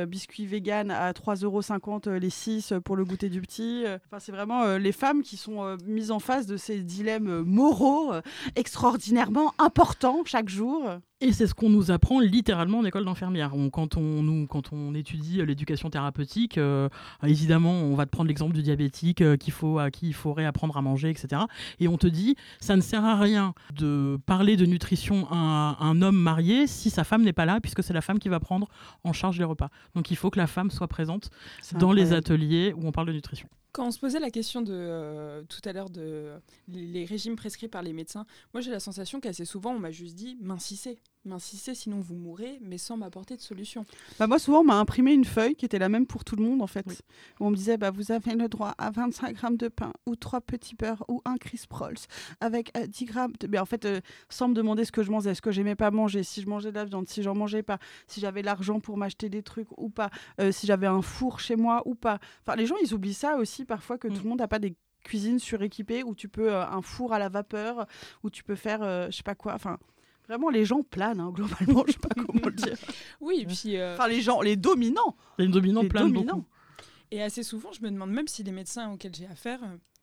[0.08, 3.86] biscuit vegan à 3,50€ les 6 pour le goûter du petit.
[4.08, 8.14] Enfin, c'est vraiment les femmes qui sont mises en face de ces dilemmes moraux
[8.56, 11.00] extraordinairement importants chaque jour.
[11.20, 13.52] Et c'est ce qu'on nous apprend littéralement en école d'infirmière.
[13.72, 16.90] quand, on, nous, quand on étudie euh, l'éducation thérapeutique, euh,
[17.24, 20.46] évidemment, on va te prendre l'exemple du diabétique euh, qu'il faut, à qui il faudrait
[20.46, 21.42] apprendre à manger, etc.
[21.80, 26.04] Et on te dit, ça ne sert à rien de parler de nutrition à un
[26.04, 28.68] homme marié si sa femme n'est pas là, puisque c'est la femme qui va prendre
[29.04, 29.70] en charge les repas.
[29.96, 31.32] Donc il faut que la femme soit présente
[31.80, 33.50] dans les ateliers où on parle de nutrition.
[33.78, 36.32] Quand on se posait la question de tout à l'heure de
[36.68, 40.16] les, régimes prescrits par les médecins, moi j'ai la sensation qu'assez souvent on m'a juste
[40.16, 40.98] dit mincissez
[41.28, 43.86] Mincissez, sinon vous mourrez, mais sans m'apporter de solution.
[44.18, 46.44] Bah moi, souvent, on m'a imprimé une feuille qui était la même pour tout le
[46.44, 46.86] monde, en fait.
[46.88, 46.96] Oui.
[47.40, 50.16] Où on me disait, bah, vous avez le droit à 25 grammes de pain, ou
[50.16, 51.98] 3 petits beurres, ou un Crisp Rolls,
[52.40, 53.48] avec euh, 10 grammes de...
[53.48, 54.00] Mais en fait, euh,
[54.30, 56.72] sans me demander ce que je mangeais, ce que j'aimais pas manger, si je mangeais
[56.72, 59.90] de la viande, si j'en mangeais pas, si j'avais l'argent pour m'acheter des trucs ou
[59.90, 60.10] pas,
[60.40, 62.20] euh, si j'avais un four chez moi ou pas.
[62.46, 64.14] Enfin, les gens, ils oublient ça aussi, parfois, que Mm.
[64.14, 66.54] tout le monde n'a pas des cuisines suréquipées, où tu peux...
[66.54, 67.86] euh, un four à la vapeur,
[68.24, 69.78] où tu peux faire, euh, je sais pas quoi, enfin...
[70.28, 72.76] Vraiment, les gens planent, hein, globalement, je sais pas comment le dire.
[73.22, 75.16] Oui, et puis euh, Enfin, les gens, les dominants.
[75.38, 76.36] Il y a une dominante Les de dominants.
[76.38, 76.46] beaucoup.
[77.12, 79.60] Et assez souvent, je me demande même si les médecins auxquels j'ai affaire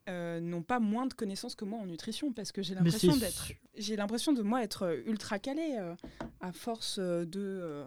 [0.08, 3.52] euh, n'ont pas moins de connaissances que moi en nutrition, parce que j'ai l'impression d'être,
[3.76, 5.94] j'ai l'impression de moi être euh, ultra calée euh,
[6.40, 7.84] à force euh, de euh,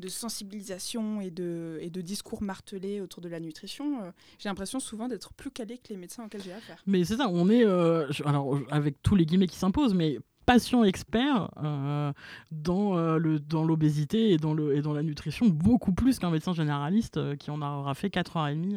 [0.00, 4.10] de sensibilisation et de, et de discours martelés autour de la nutrition, euh,
[4.40, 6.82] j'ai l'impression souvent d'être plus calée que les médecins auxquels j'ai affaire.
[6.86, 10.18] Mais c'est ça, on est, euh, je- alors avec tous les guillemets qui s'imposent, mais
[10.44, 12.12] patient expert euh,
[12.50, 16.30] dans euh, le dans l'obésité et dans le et dans la nutrition beaucoup plus qu'un
[16.30, 18.76] médecin généraliste euh, qui en aura fait 4 heures et demie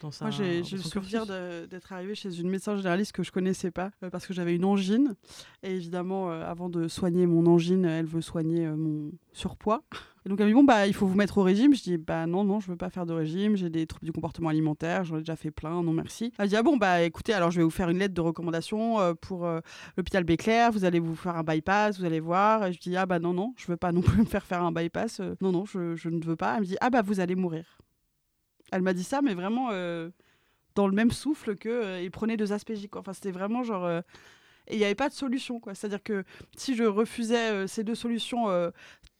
[0.00, 3.70] dans sa Moi, j'ai le souvenir d'être arrivée chez une médecin généraliste que je connaissais
[3.70, 5.14] pas parce que j'avais une angine.
[5.62, 9.84] Et évidemment, avant de soigner mon angine, elle veut soigner mon surpoids.
[10.26, 11.74] Et donc, elle me dit Bon, bah, il faut vous mettre au régime.
[11.74, 13.56] Je dis Bah, non, non, je veux pas faire de régime.
[13.56, 15.04] J'ai des troubles du comportement alimentaire.
[15.04, 15.82] J'en ai déjà fait plein.
[15.82, 16.32] Non, merci.
[16.38, 19.00] Elle dit Ah bon, bah, écoutez, alors je vais vous faire une lettre de recommandation
[19.00, 19.60] euh, pour euh,
[19.96, 20.72] l'hôpital Béclair.
[20.72, 21.98] Vous allez vous faire un bypass.
[21.98, 22.64] Vous allez voir.
[22.66, 24.62] Et je dis Ah, bah, non, non, je veux pas non plus me faire faire
[24.62, 25.20] un bypass.
[25.20, 26.54] Euh, non, non, je, ne veux pas.
[26.54, 27.78] Elle me dit Ah, bah, vous allez mourir.
[28.72, 29.68] Elle m'a dit ça, mais vraiment
[30.74, 32.96] dans le même souffle que il prenait deux aspégiques.
[32.96, 33.88] Enfin, c'était vraiment genre.
[33.88, 35.60] et il n'y avait pas de solution.
[35.74, 36.24] C'est-à-dire que
[36.56, 38.48] si je refusais ces deux solutions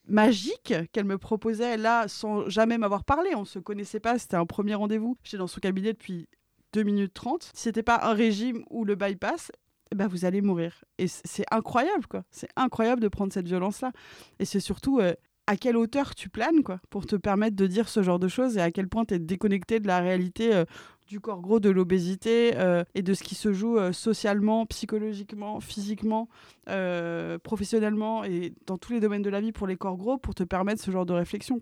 [0.07, 4.47] magiques qu'elle me proposait là, sans jamais m'avoir parlé, on se connaissait pas, c'était un
[4.47, 5.17] premier rendez-vous.
[5.23, 6.29] J'étais dans son cabinet depuis
[6.73, 7.51] 2 minutes 30.
[7.55, 9.51] Si c'était pas un régime ou le bypass,
[9.95, 10.85] ben vous allez mourir.
[10.99, 12.25] Et c'est incroyable, quoi.
[12.31, 13.93] C'est incroyable de prendre cette violence-là.
[14.39, 15.15] Et c'est surtout euh,
[15.47, 18.57] à quelle hauteur tu planes, quoi, pour te permettre de dire ce genre de choses
[18.57, 20.65] et à quel point tu es déconnecté de la réalité euh,
[21.07, 25.61] du corps gros, de l'obésité euh, et de ce qui se joue euh, socialement, psychologiquement,
[25.61, 26.29] physiquement,
[26.69, 30.35] euh, professionnellement et dans tous les domaines de la vie pour les corps gros pour
[30.35, 31.61] te permettre ce genre de réflexion.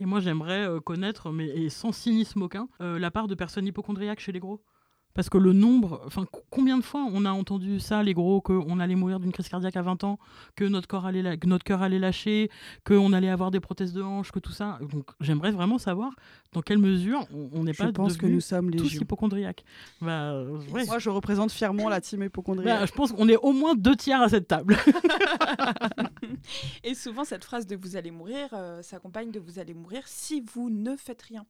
[0.00, 4.32] Et moi, j'aimerais connaître, mais et sans cynisme aucun, la part de personnes hypochondriaques chez
[4.32, 4.62] les gros.
[5.16, 8.40] Parce que le nombre, enfin, co- combien de fois on a entendu ça, les gros,
[8.40, 10.18] qu'on allait mourir d'une crise cardiaque à 20 ans,
[10.54, 12.50] que notre corps allait, la- que notre cœur allait lâcher,
[12.84, 14.78] qu'on allait avoir des prothèses de hanche, que tout ça.
[14.92, 16.12] Donc, j'aimerais vraiment savoir
[16.52, 19.64] dans quelle mesure on n'est Je pas pense que nous sommes les tous hypochondriaques.
[20.00, 20.84] Bah, euh, ouais.
[20.86, 22.80] Moi, je représente fièrement la team hypochondriaque.
[22.80, 24.76] Bah, je pense qu'on est au moins deux tiers à cette table.
[26.84, 30.42] Et souvent, cette phrase de vous allez mourir euh, s'accompagne de vous allez mourir si
[30.54, 31.44] vous ne faites rien.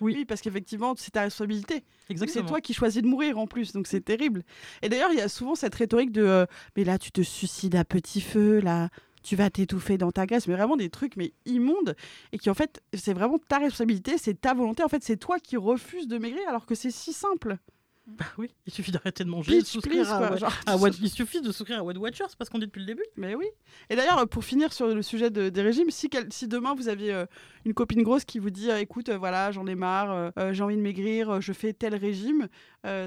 [0.00, 0.24] Oui.
[0.24, 1.84] parce qu'effectivement, c'est ta responsabilité.
[2.26, 4.42] C'est toi qui choisis de mourir en plus, donc c'est terrible.
[4.82, 6.46] Et d'ailleurs, il y a souvent cette rhétorique de euh,
[6.76, 8.88] mais là, tu te suicides à petit feu, là,
[9.22, 11.94] tu vas t'étouffer dans ta graisse, mais vraiment des trucs mais immondes
[12.32, 14.82] et qui en fait, c'est vraiment ta responsabilité, c'est ta volonté.
[14.82, 17.58] En fait, c'est toi qui refuses de maigrir alors que c'est si simple.
[18.06, 20.30] Bah oui, il suffit d'arrêter de manger, de souscrire please, à, quoi.
[20.32, 22.66] ouais, Genre, à What- il suffit de souscrire à What Watchers, c'est parce qu'on dit
[22.66, 23.04] depuis le début.
[23.16, 23.46] Mais oui.
[23.88, 26.08] Et d'ailleurs, pour finir sur le sujet de- des régimes, si,
[26.48, 27.26] demain vous aviez euh,
[27.64, 30.76] une copine grosse qui vous dit euh, écoute, euh, voilà, j'en ai marre, j'ai envie
[30.76, 32.48] de maigrir, je fais tel régime,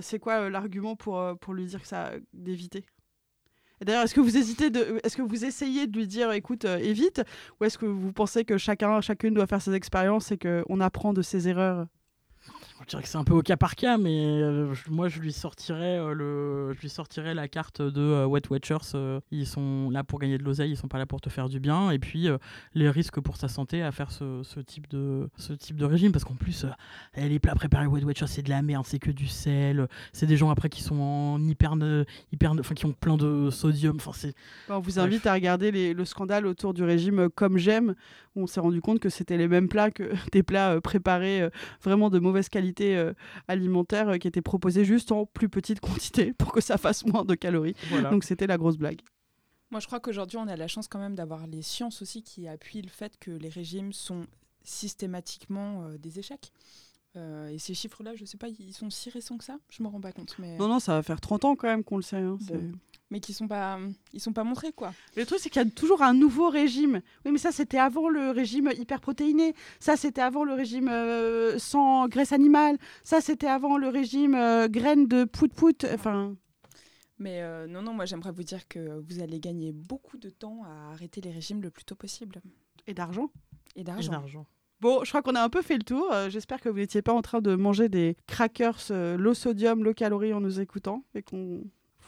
[0.01, 2.85] c'est quoi l'argument pour, pour lui dire que ça d'éviter?
[3.81, 6.77] D'ailleurs, est-ce que vous hésitez de, est-ce que vous essayez de lui dire écoute, euh,
[6.77, 7.21] évite,
[7.59, 11.11] ou est-ce que vous pensez que chacun, chacune doit faire ses expériences et qu'on apprend
[11.11, 11.87] de ses erreurs?
[12.83, 15.19] Je dirais que c'est un peu au cas par cas, mais euh, je- moi je
[15.19, 19.21] lui sortirais euh, le, je lui sortirais la carte de euh, Wet Watchers.
[19.31, 21.59] ils sont là pour gagner de l'oseille, ils sont pas là pour te faire du
[21.59, 21.91] bien.
[21.91, 22.27] Et puis
[22.73, 26.11] les risques pour sa santé à faire ce, ce type de ce type de régime,
[26.11, 26.65] parce qu'en plus
[27.15, 29.87] les plats préparés Wet Watchers c'est de la merde, c'est que du sel.
[30.11, 31.75] C'est des gens après qui sont en hyper,
[32.33, 33.95] hyper, enfin qui ont plein de sodium.
[33.95, 34.33] Enfin c'est
[34.69, 35.05] On vous Bref.
[35.05, 37.95] invite à regarder les- le scandale autour du régime Comme J'aime,
[38.35, 40.03] où on s'est rendu compte que c'était les mêmes plats que
[40.33, 41.47] des plats préparés
[41.81, 43.13] vraiment de mauvaise qualité euh,
[43.47, 47.25] alimentaire euh, qui étaient proposés juste en plus petite quantité pour que ça fasse moins
[47.25, 47.75] de calories.
[47.89, 48.09] voilà.
[48.09, 49.01] Donc c'était la grosse blague.
[49.71, 52.47] Moi, je crois qu'aujourd'hui, on a la chance quand même d'avoir les sciences aussi qui
[52.47, 54.25] appuient le fait que les régimes sont
[54.63, 56.51] systématiquement euh, des échecs.
[57.15, 59.57] Euh, et ces chiffres-là, je sais pas, ils sont si récents que ça?
[59.69, 60.35] Je me rends pas compte.
[60.39, 62.17] Mais, Non, non, ça va faire 30 ans quand même qu'on le sait.
[62.17, 62.71] hein, Bon.
[63.13, 63.77] Mais qui sont pas,
[64.11, 64.91] ils sont pas montrés, quoi.
[65.15, 66.99] Le truc, c'est qu'il y a toujours un nouveau régime.
[67.23, 69.53] Oui, mais ça, c'était avant le régime hyperprotéiné.
[69.79, 72.79] Ça, c'était avant le régime euh, sans graisse animale.
[73.03, 75.85] Ça, c'était avant le régime euh, graines de pout-pout.
[75.93, 76.35] Enfin,
[77.19, 80.63] Mais euh, non, non, moi, j'aimerais vous dire que vous allez gagner beaucoup de temps
[80.65, 82.41] à arrêter les régimes le plus tôt possible.
[82.87, 83.29] et d'argent.
[83.75, 84.11] Et d'argent.
[84.11, 84.47] d'argent.
[84.81, 86.11] Bon, je crois qu'on a un peu fait le tour.
[86.11, 89.83] Euh, J'espère que vous n'étiez pas en train de manger des crackers euh, low sodium,
[89.83, 91.61] low calories en nous écoutant et qu'on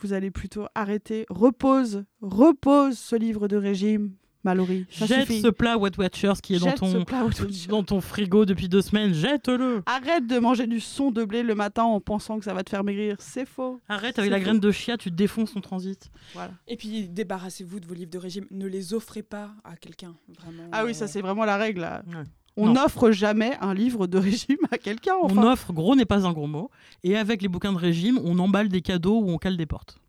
[0.06, 4.86] vous allez plutôt arrêter, repose, repose ce livre de régime, Mallory.
[4.92, 5.42] Ça Jette suffit.
[5.42, 7.68] ce plat What Watchers qui est Jette dans ton, plat What Watchers.
[7.68, 9.12] dans ton frigo depuis deux semaines.
[9.12, 9.82] Jette-le.
[9.88, 12.70] Arrête de manger du son de blé le matin en pensant que ça va te
[12.70, 13.16] faire maigrir.
[13.20, 13.82] C'est faux.
[13.90, 16.12] Arrête avec la graine de chia, tu défonces ton transit.
[16.36, 16.52] Voilà.
[16.68, 18.46] Et puis débarrassez-vous de vos livres de régime.
[18.52, 20.14] Ne les offrez pas à quelqu'un.
[20.40, 20.70] Vraiment.
[20.72, 21.82] Ah oui, ça euh, c'est vraiment la règle.
[21.82, 22.04] là.
[22.08, 22.24] Ouais.
[22.58, 25.16] On n'offre jamais un livre de régime à quelqu'un.
[25.22, 25.42] Enfin.
[25.42, 26.72] On offre, gros n'est pas un gros mot.
[27.04, 30.00] Et avec les bouquins de régime, on emballe des cadeaux ou on cale des portes.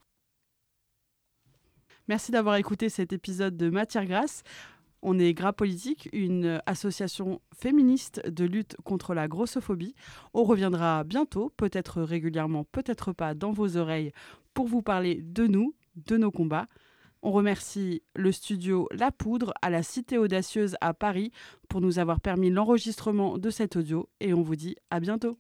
[2.09, 4.45] Merci d'avoir écouté cet épisode de Matière Grasse.
[5.03, 9.95] On est Gras Politique, une association féministe de lutte contre la grossophobie.
[10.33, 14.13] On reviendra bientôt, peut-être régulièrement, peut-être pas, dans vos oreilles,
[14.55, 16.67] pour vous parler de nous, de nos combats.
[17.23, 21.33] On remercie le studio La Poudre à la Cité Audacieuse à Paris
[21.69, 25.39] pour nous avoir permis l'enregistrement de cet audio et on vous dit à bientôt.